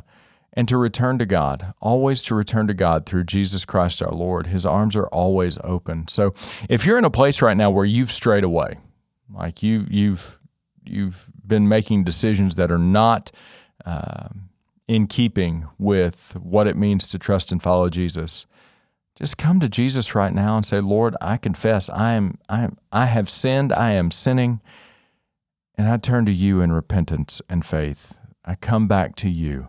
and 0.54 0.66
to 0.68 0.78
return 0.78 1.18
to 1.18 1.26
God, 1.26 1.74
always 1.78 2.22
to 2.24 2.34
return 2.34 2.66
to 2.68 2.74
God 2.74 3.04
through 3.04 3.24
Jesus 3.24 3.66
Christ 3.66 4.02
our 4.02 4.12
Lord. 4.12 4.46
His 4.46 4.64
arms 4.64 4.96
are 4.96 5.08
always 5.08 5.58
open. 5.62 6.08
So 6.08 6.32
if 6.70 6.86
you're 6.86 6.98
in 6.98 7.04
a 7.04 7.10
place 7.10 7.42
right 7.42 7.56
now 7.56 7.70
where 7.70 7.84
you've 7.84 8.12
strayed 8.12 8.44
away, 8.44 8.78
like 9.30 9.62
you, 9.62 9.86
you've 9.90 10.38
you've 10.84 11.26
been 11.46 11.68
making 11.68 12.04
decisions 12.04 12.56
that 12.56 12.70
are 12.70 12.78
not 12.78 13.30
uh, 13.84 14.28
in 14.88 15.06
keeping 15.06 15.66
with 15.78 16.36
what 16.40 16.66
it 16.66 16.76
means 16.76 17.08
to 17.08 17.18
trust 17.18 17.52
and 17.52 17.62
follow 17.62 17.88
Jesus, 17.88 18.46
just 19.16 19.38
come 19.38 19.60
to 19.60 19.68
Jesus 19.68 20.14
right 20.14 20.32
now 20.32 20.56
and 20.56 20.66
say, 20.66 20.80
"Lord, 20.80 21.16
I 21.20 21.36
confess 21.36 21.88
I 21.90 22.12
am 22.12 22.38
I 22.48 22.62
am 22.62 22.78
I 22.90 23.06
have 23.06 23.28
sinned. 23.28 23.72
I 23.72 23.90
am 23.92 24.10
sinning, 24.10 24.60
and 25.76 25.88
I 25.88 25.96
turn 25.96 26.26
to 26.26 26.32
you 26.32 26.60
in 26.60 26.72
repentance 26.72 27.42
and 27.48 27.64
faith. 27.64 28.18
I 28.44 28.54
come 28.54 28.88
back 28.88 29.14
to 29.16 29.28
you, 29.28 29.68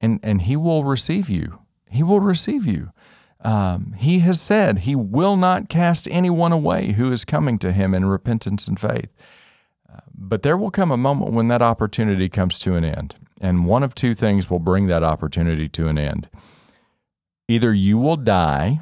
and 0.00 0.20
and 0.22 0.42
He 0.42 0.56
will 0.56 0.84
receive 0.84 1.28
you. 1.28 1.60
He 1.90 2.02
will 2.02 2.20
receive 2.20 2.66
you." 2.66 2.90
Um, 3.44 3.94
he 3.98 4.20
has 4.20 4.40
said 4.40 4.80
he 4.80 4.96
will 4.96 5.36
not 5.36 5.68
cast 5.68 6.08
anyone 6.10 6.50
away 6.50 6.92
who 6.92 7.12
is 7.12 7.26
coming 7.26 7.58
to 7.58 7.72
him 7.72 7.92
in 7.92 8.06
repentance 8.06 8.66
and 8.66 8.80
faith. 8.80 9.10
But 10.14 10.42
there 10.42 10.56
will 10.56 10.70
come 10.70 10.90
a 10.90 10.96
moment 10.96 11.32
when 11.32 11.48
that 11.48 11.62
opportunity 11.62 12.28
comes 12.28 12.58
to 12.60 12.74
an 12.76 12.84
end. 12.84 13.16
And 13.40 13.66
one 13.66 13.82
of 13.82 13.94
two 13.94 14.14
things 14.14 14.48
will 14.48 14.58
bring 14.58 14.86
that 14.86 15.02
opportunity 15.02 15.68
to 15.70 15.88
an 15.88 15.98
end. 15.98 16.28
Either 17.48 17.74
you 17.74 17.98
will 17.98 18.16
die 18.16 18.80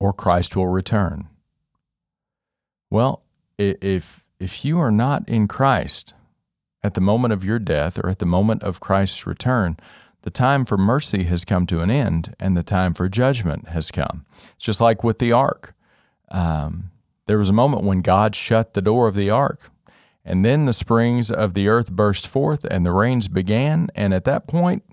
or 0.00 0.12
Christ 0.12 0.56
will 0.56 0.68
return. 0.68 1.28
Well, 2.90 3.22
if, 3.58 4.26
if 4.40 4.64
you 4.64 4.78
are 4.78 4.90
not 4.90 5.28
in 5.28 5.48
Christ 5.48 6.14
at 6.82 6.94
the 6.94 7.00
moment 7.00 7.32
of 7.32 7.44
your 7.44 7.58
death 7.58 7.98
or 7.98 8.08
at 8.08 8.18
the 8.18 8.26
moment 8.26 8.62
of 8.62 8.80
Christ's 8.80 9.26
return, 9.26 9.76
the 10.22 10.30
time 10.30 10.64
for 10.64 10.78
mercy 10.78 11.24
has 11.24 11.44
come 11.44 11.66
to 11.66 11.80
an 11.80 11.90
end 11.90 12.34
and 12.38 12.56
the 12.56 12.62
time 12.62 12.94
for 12.94 13.08
judgment 13.08 13.68
has 13.68 13.90
come. 13.90 14.24
It's 14.56 14.64
just 14.64 14.80
like 14.80 15.02
with 15.02 15.18
the 15.18 15.32
ark. 15.32 15.74
Um, 16.30 16.91
there 17.26 17.38
was 17.38 17.48
a 17.48 17.54
moment 17.54 17.84
when 17.84 18.02
God 18.02 18.34
shut 18.34 18.74
the 18.74 18.82
door 18.82 19.08
of 19.08 19.14
the 19.14 19.30
ark, 19.30 19.70
and 20.24 20.44
then 20.44 20.66
the 20.66 20.72
springs 20.72 21.30
of 21.30 21.54
the 21.54 21.68
earth 21.68 21.90
burst 21.90 22.26
forth, 22.26 22.64
and 22.70 22.84
the 22.86 22.92
rains 22.92 23.28
began. 23.28 23.88
And 23.94 24.14
at 24.14 24.24
that 24.24 24.46
point, 24.46 24.84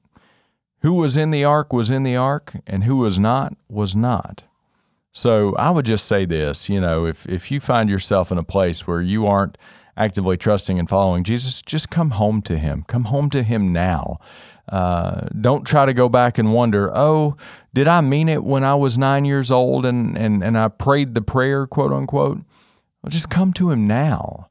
who 0.82 0.94
was 0.94 1.18
in 1.18 1.32
the 1.32 1.44
ark 1.44 1.74
was 1.74 1.90
in 1.90 2.04
the 2.04 2.16
ark, 2.16 2.54
and 2.66 2.84
who 2.84 2.98
was 2.98 3.20
not 3.20 3.56
was 3.68 3.96
not. 3.96 4.44
So 5.12 5.56
I 5.56 5.72
would 5.72 5.86
just 5.86 6.06
say 6.06 6.26
this 6.26 6.70
you 6.70 6.80
know, 6.80 7.06
if, 7.06 7.26
if 7.28 7.52
you 7.52 7.60
find 7.60 7.90
yourself 7.90 8.32
in 8.32 8.38
a 8.38 8.44
place 8.44 8.88
where 8.88 9.02
you 9.02 9.28
aren't 9.28 9.58
actively 9.98 10.38
trusting 10.38 10.80
and 10.80 10.88
following 10.88 11.24
Jesus, 11.24 11.62
just 11.62 11.90
come 11.90 12.12
home 12.12 12.42
to 12.44 12.58
Him. 12.58 12.86
Come 12.88 13.06
home 13.06 13.30
to 13.32 13.44
Him 13.44 13.74
now. 13.74 14.20
Uh, 14.70 15.28
don't 15.42 15.66
try 15.66 15.86
to 15.86 15.94
go 15.94 16.08
back 16.10 16.38
and 16.38 16.54
wonder, 16.54 16.96
oh, 16.96 17.36
did 17.74 17.88
I 17.88 18.02
mean 18.02 18.30
it 18.30 18.44
when 18.44 18.64
I 18.64 18.76
was 18.76 18.98
nine 18.98 19.26
years 19.26 19.50
old 19.50 19.86
and, 19.86 20.18
and, 20.18 20.44
and 20.44 20.58
I 20.58 20.68
prayed 20.68 21.16
the 21.16 21.22
prayer, 21.22 21.66
quote 21.66 21.92
unquote? 21.92 22.38
Well, 23.02 23.10
just 23.10 23.30
come 23.30 23.52
to 23.54 23.72
Him 23.72 23.88
now. 23.88 24.50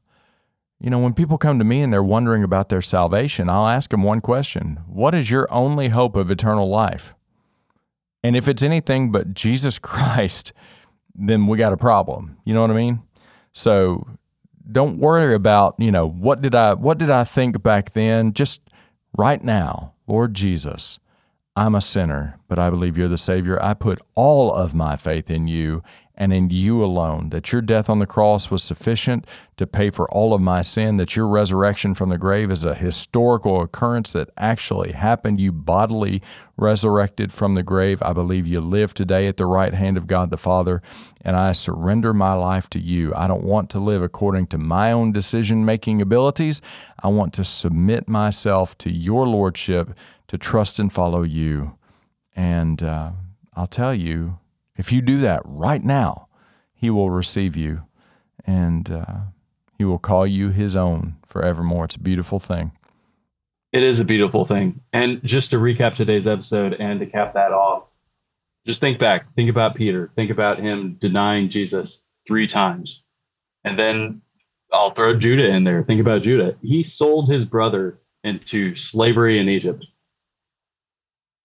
You 0.81 0.89
know, 0.89 0.99
when 0.99 1.13
people 1.13 1.37
come 1.37 1.59
to 1.59 1.65
me 1.65 1.81
and 1.81 1.91
they're 1.91 2.03
wondering 2.03 2.43
about 2.43 2.69
their 2.69 2.81
salvation, 2.81 3.49
I'll 3.49 3.67
ask 3.67 3.91
them 3.91 4.03
one 4.03 4.21
question 4.21 4.79
What 4.87 5.15
is 5.15 5.31
your 5.31 5.51
only 5.51 5.89
hope 5.89 6.15
of 6.15 6.31
eternal 6.31 6.69
life? 6.69 7.15
And 8.23 8.35
if 8.35 8.47
it's 8.47 8.63
anything 8.63 9.11
but 9.11 9.33
Jesus 9.33 9.79
Christ, 9.79 10.53
then 11.15 11.47
we 11.47 11.57
got 11.57 11.73
a 11.73 11.77
problem. 11.77 12.37
You 12.45 12.53
know 12.53 12.61
what 12.61 12.71
I 12.71 12.75
mean? 12.75 13.03
So 13.51 14.07
don't 14.71 14.99
worry 14.99 15.33
about, 15.33 15.75
you 15.79 15.91
know, 15.91 16.07
what 16.07 16.41
did 16.41 16.55
I 16.55 16.73
what 16.73 16.97
did 16.97 17.09
I 17.09 17.23
think 17.23 17.61
back 17.61 17.93
then? 17.93 18.33
Just 18.33 18.61
right 19.17 19.43
now 19.43 19.93
Lord 20.09 20.33
Jesus, 20.33 20.97
I'm 21.55 21.75
a 21.75 21.81
sinner, 21.81 22.39
but 22.47 22.57
I 22.57 22.71
believe 22.71 22.97
you're 22.97 23.07
the 23.07 23.17
Savior. 23.17 23.61
I 23.63 23.75
put 23.75 24.01
all 24.15 24.51
of 24.51 24.73
my 24.73 24.95
faith 24.95 25.29
in 25.29 25.47
you, 25.47 25.83
and 26.19 26.33
in 26.33 26.49
you 26.49 26.83
alone, 26.83 27.29
that 27.29 27.53
your 27.53 27.61
death 27.61 27.89
on 27.89 27.99
the 27.99 28.05
cross 28.05 28.51
was 28.51 28.61
sufficient 28.61 29.25
to 29.55 29.65
pay 29.65 29.89
for 29.89 30.09
all 30.11 30.33
of 30.33 30.41
my 30.41 30.61
sin, 30.61 30.97
that 30.97 31.15
your 31.15 31.27
resurrection 31.27 31.95
from 31.95 32.09
the 32.09 32.17
grave 32.17 32.51
is 32.51 32.65
a 32.65 32.75
historical 32.75 33.61
occurrence 33.61 34.11
that 34.11 34.29
actually 34.37 34.91
happened. 34.91 35.39
You 35.39 35.53
bodily 35.53 36.21
resurrected 36.57 37.31
from 37.31 37.55
the 37.55 37.63
grave. 37.63 38.01
I 38.01 38.11
believe 38.11 38.45
you 38.45 38.59
live 38.59 38.93
today 38.93 39.27
at 39.27 39.37
the 39.37 39.45
right 39.45 39.73
hand 39.73 39.95
of 39.95 40.07
God 40.07 40.29
the 40.29 40.37
Father, 40.37 40.81
and 41.21 41.37
I 41.37 41.53
surrender 41.53 42.13
my 42.13 42.33
life 42.33 42.69
to 42.71 42.79
you. 42.79 43.15
I 43.15 43.25
don't 43.27 43.45
want 43.45 43.69
to 43.71 43.79
live 43.79 44.03
according 44.03 44.47
to 44.47 44.57
my 44.57 44.91
own 44.91 45.13
decision 45.13 45.63
making 45.63 46.01
abilities. 46.01 46.61
I 47.01 47.07
want 47.07 47.33
to 47.35 47.45
submit 47.45 48.09
myself 48.09 48.77
to 48.79 48.91
your 48.91 49.25
Lordship, 49.25 49.97
to 50.27 50.37
trust 50.37 50.79
and 50.79 50.91
follow 50.91 51.23
you. 51.23 51.77
And 52.35 52.83
uh, 52.83 53.11
I'll 53.55 53.67
tell 53.67 53.93
you, 53.93 54.37
if 54.79 54.91
you 54.91 55.01
do 55.01 55.19
that 55.19 55.41
right 55.45 55.83
now, 55.83 56.27
He 56.73 56.89
will 56.89 57.09
receive 57.09 57.55
you 57.55 57.83
and 58.45 58.89
uh, 58.89 59.17
He 59.77 59.83
will 59.83 59.99
call 59.99 60.25
you 60.25 60.49
His 60.49 60.75
own 60.75 61.15
forevermore. 61.25 61.85
It's 61.85 61.95
a 61.95 61.99
beautiful 61.99 62.39
thing. 62.39 62.71
It 63.71 63.83
is 63.83 63.99
a 63.99 64.05
beautiful 64.05 64.45
thing. 64.45 64.81
And 64.93 65.21
just 65.23 65.51
to 65.51 65.57
recap 65.57 65.93
today's 65.93 66.27
episode 66.27 66.73
and 66.73 66.99
to 66.99 67.05
cap 67.05 67.33
that 67.35 67.51
off, 67.51 67.93
just 68.65 68.79
think 68.79 68.99
back. 68.99 69.33
Think 69.35 69.49
about 69.49 69.75
Peter. 69.75 70.11
Think 70.15 70.31
about 70.31 70.59
him 70.59 70.97
denying 70.99 71.49
Jesus 71.49 72.01
three 72.27 72.47
times. 72.47 73.03
And 73.63 73.77
then 73.77 74.21
I'll 74.71 74.91
throw 74.91 75.17
Judah 75.17 75.47
in 75.47 75.63
there. 75.63 75.83
Think 75.83 76.01
about 76.01 76.23
Judah. 76.23 76.55
He 76.61 76.83
sold 76.83 77.29
his 77.29 77.45
brother 77.45 77.99
into 78.23 78.75
slavery 78.75 79.39
in 79.39 79.49
Egypt. 79.49 79.85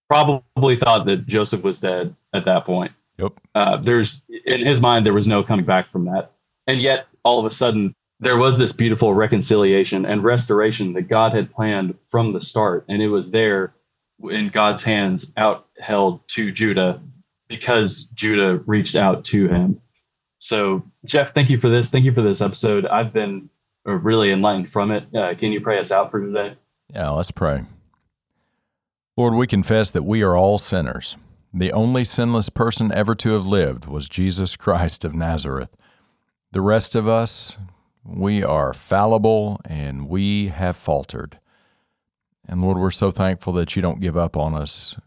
Probably 0.09 0.77
thought 0.77 1.05
that 1.05 1.25
Joseph 1.25 1.63
was 1.63 1.79
dead 1.79 2.15
at 2.33 2.45
that 2.45 2.65
point. 2.65 2.91
Yep. 3.17 3.33
Uh, 3.53 3.77
there's 3.77 4.21
in 4.45 4.65
his 4.65 4.81
mind 4.81 5.05
there 5.05 5.13
was 5.13 5.27
no 5.27 5.43
coming 5.43 5.65
back 5.65 5.91
from 5.91 6.05
that, 6.05 6.31
and 6.67 6.81
yet 6.81 7.07
all 7.23 7.39
of 7.39 7.45
a 7.45 7.53
sudden 7.53 7.95
there 8.19 8.37
was 8.37 8.57
this 8.57 8.73
beautiful 8.73 9.13
reconciliation 9.13 10.05
and 10.05 10.23
restoration 10.23 10.93
that 10.93 11.03
God 11.03 11.33
had 11.33 11.53
planned 11.53 11.95
from 12.09 12.33
the 12.33 12.41
start, 12.41 12.85
and 12.87 13.01
it 13.01 13.07
was 13.07 13.31
there 13.31 13.73
in 14.29 14.49
God's 14.49 14.83
hands, 14.83 15.27
out 15.37 15.67
held 15.77 16.27
to 16.29 16.51
Judah 16.51 17.01
because 17.47 18.05
Judah 18.15 18.63
reached 18.65 18.95
out 18.95 19.25
to 19.25 19.47
him. 19.47 19.81
So, 20.39 20.83
Jeff, 21.05 21.33
thank 21.33 21.49
you 21.49 21.57
for 21.57 21.69
this. 21.69 21.89
Thank 21.89 22.05
you 22.05 22.13
for 22.13 22.21
this 22.21 22.41
episode. 22.41 22.85
I've 22.85 23.13
been 23.13 23.49
really 23.85 24.31
enlightened 24.31 24.69
from 24.69 24.91
it. 24.91 25.03
Uh, 25.15 25.35
can 25.35 25.51
you 25.51 25.61
pray 25.61 25.79
us 25.79 25.91
out 25.91 26.11
for 26.11 26.21
today? 26.25 26.55
Yeah, 26.93 27.09
let's 27.09 27.31
pray. 27.31 27.63
Lord, 29.17 29.33
we 29.33 29.47
confess 29.47 29.91
that 29.91 30.03
we 30.03 30.21
are 30.21 30.35
all 30.35 30.57
sinners. 30.57 31.17
The 31.57 31.71
only 31.71 32.03
sinless 32.03 32.49
person 32.49 32.91
ever 32.91 33.15
to 33.15 33.31
have 33.31 33.45
lived 33.45 33.85
was 33.85 34.09
Jesus 34.09 34.57
Christ 34.57 35.05
of 35.05 35.15
Nazareth. 35.15 35.73
The 36.51 36.59
rest 36.59 36.95
of 36.95 37.07
us, 37.07 37.57
we 38.03 38.43
are 38.43 38.73
fallible 38.73 39.61
and 39.63 40.09
we 40.09 40.49
have 40.49 40.75
faltered. 40.75 41.39
And 42.45 42.61
Lord, 42.61 42.77
we're 42.77 42.91
so 42.91 43.09
thankful 43.09 43.53
that 43.53 43.73
you 43.73 43.81
don't 43.81 44.01
give 44.01 44.17
up 44.17 44.35
on 44.35 44.53
us, 44.53 44.97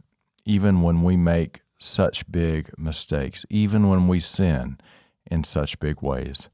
even 0.46 0.80
when 0.80 1.02
we 1.02 1.18
make 1.18 1.60
such 1.76 2.32
big 2.32 2.70
mistakes, 2.78 3.44
even 3.50 3.90
when 3.90 4.08
we 4.08 4.18
sin 4.18 4.78
in 5.30 5.44
such 5.44 5.78
big 5.78 6.00
ways. 6.00 6.48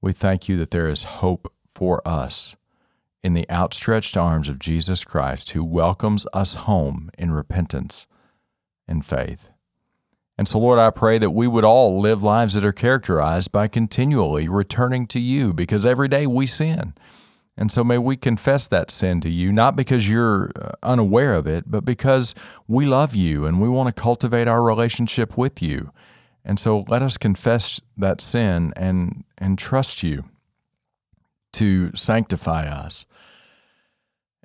We 0.00 0.12
thank 0.12 0.48
you 0.48 0.56
that 0.58 0.70
there 0.70 0.88
is 0.88 1.02
hope 1.02 1.52
for 1.74 2.00
us 2.06 2.54
in 3.24 3.34
the 3.34 3.50
outstretched 3.50 4.16
arms 4.16 4.48
of 4.48 4.60
Jesus 4.60 5.02
Christ, 5.02 5.50
who 5.50 5.64
welcomes 5.64 6.28
us 6.32 6.54
home 6.54 7.10
in 7.18 7.32
repentance 7.32 8.06
and 8.88 9.04
faith. 9.04 9.52
And 10.38 10.46
so, 10.46 10.58
Lord, 10.58 10.78
I 10.78 10.90
pray 10.90 11.18
that 11.18 11.30
we 11.30 11.46
would 11.46 11.64
all 11.64 12.00
live 12.00 12.22
lives 12.22 12.54
that 12.54 12.64
are 12.64 12.72
characterized 12.72 13.52
by 13.52 13.68
continually 13.68 14.48
returning 14.48 15.06
to 15.08 15.18
you 15.18 15.52
because 15.52 15.86
every 15.86 16.08
day 16.08 16.26
we 16.26 16.46
sin. 16.46 16.94
And 17.56 17.72
so 17.72 17.82
may 17.82 17.96
we 17.96 18.16
confess 18.18 18.68
that 18.68 18.90
sin 18.90 19.22
to 19.22 19.30
you, 19.30 19.50
not 19.50 19.76
because 19.76 20.10
you're 20.10 20.50
uh, 20.60 20.72
unaware 20.82 21.34
of 21.34 21.46
it, 21.46 21.70
but 21.70 21.86
because 21.86 22.34
we 22.68 22.84
love 22.84 23.14
you 23.14 23.46
and 23.46 23.62
we 23.62 23.68
want 23.68 23.94
to 23.94 23.98
cultivate 23.98 24.46
our 24.46 24.62
relationship 24.62 25.38
with 25.38 25.62
you. 25.62 25.90
And 26.44 26.58
so 26.58 26.84
let 26.86 27.02
us 27.02 27.16
confess 27.16 27.80
that 27.96 28.20
sin 28.20 28.74
and, 28.76 29.24
and 29.38 29.58
trust 29.58 30.02
you 30.02 30.26
to 31.54 31.96
sanctify 31.96 32.66
us 32.66 33.06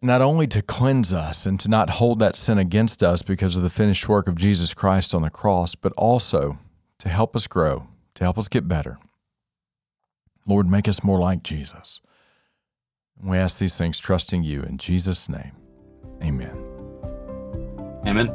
not 0.02 0.22
only 0.22 0.48
to 0.48 0.62
cleanse 0.62 1.14
us 1.14 1.46
and 1.46 1.60
to 1.60 1.70
not 1.70 1.92
hold 1.92 2.20
that 2.20 2.36
sin 2.36 2.58
against 2.58 3.04
us 3.04 3.22
because 3.22 3.56
of 3.56 3.62
the 3.62 3.70
finished 3.70 4.10
work 4.10 4.28
of 4.28 4.36
Jesus 4.36 4.74
Christ 4.74 5.14
on 5.14 5.22
the 5.22 5.30
cross, 5.30 5.76
but 5.76 5.94
also 5.94 6.58
to 6.98 7.10
help 7.10 7.36
us 7.36 7.46
grow, 7.46 7.88
to 8.16 8.24
help 8.24 8.38
us 8.38 8.48
get 8.48 8.68
better. 8.68 8.98
Lord, 10.48 10.68
make 10.68 10.88
us 10.88 11.04
more 11.04 11.20
like 11.20 11.44
Jesus. 11.44 12.02
We 13.24 13.38
ask 13.38 13.60
these 13.60 13.78
things 13.78 14.00
trusting 14.00 14.44
you 14.44 14.64
in 14.64 14.80
Jesus' 14.80 15.30
name. 15.30 15.52
Amen. 16.24 16.52
Amen. 18.08 18.34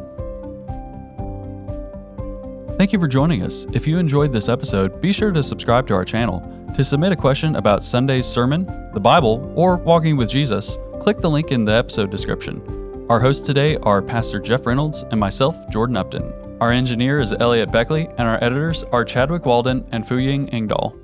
Thank 2.79 2.92
you 2.92 3.00
for 3.00 3.09
joining 3.09 3.42
us. 3.42 3.66
If 3.72 3.87
you 3.88 3.98
enjoyed 3.98 4.33
this 4.33 4.48
episode, 4.48 5.00
be 5.00 5.12
sure 5.12 5.33
to 5.33 5.42
subscribe 5.42 5.88
to 5.88 5.94
our 5.94 6.05
channel. 6.05 6.40
To 6.74 6.85
submit 6.85 7.11
a 7.11 7.16
question 7.16 7.57
about 7.57 7.83
Sunday's 7.83 8.26
sermon, 8.26 8.66
the 8.92 9.00
Bible, 9.00 9.52
or 9.57 9.76
walking 9.76 10.16
with 10.16 10.29
Jesus, 10.29 10.76
click 11.01 11.19
the 11.19 11.31
link 11.31 11.53
in 11.53 11.65
the 11.65 11.73
episode 11.73 12.11
description. 12.11 13.07
Our 13.09 13.21
hosts 13.21 13.47
today 13.47 13.77
are 13.79 14.03
Pastor 14.03 14.41
Jeff 14.41 14.67
Reynolds 14.67 15.05
and 15.11 15.21
myself, 15.21 15.57
Jordan 15.71 15.97
Upton. 15.97 16.33
Our 16.61 16.73
engineer 16.73 17.21
is 17.21 17.33
Elliot 17.33 17.71
Beckley, 17.71 18.09
and 18.19 18.23
our 18.23 18.43
editors 18.43 18.83
are 18.93 19.05
Chadwick 19.05 19.47
Walden 19.47 19.87
and 19.93 20.07
Fuying 20.07 20.49
Engdahl. 20.49 20.97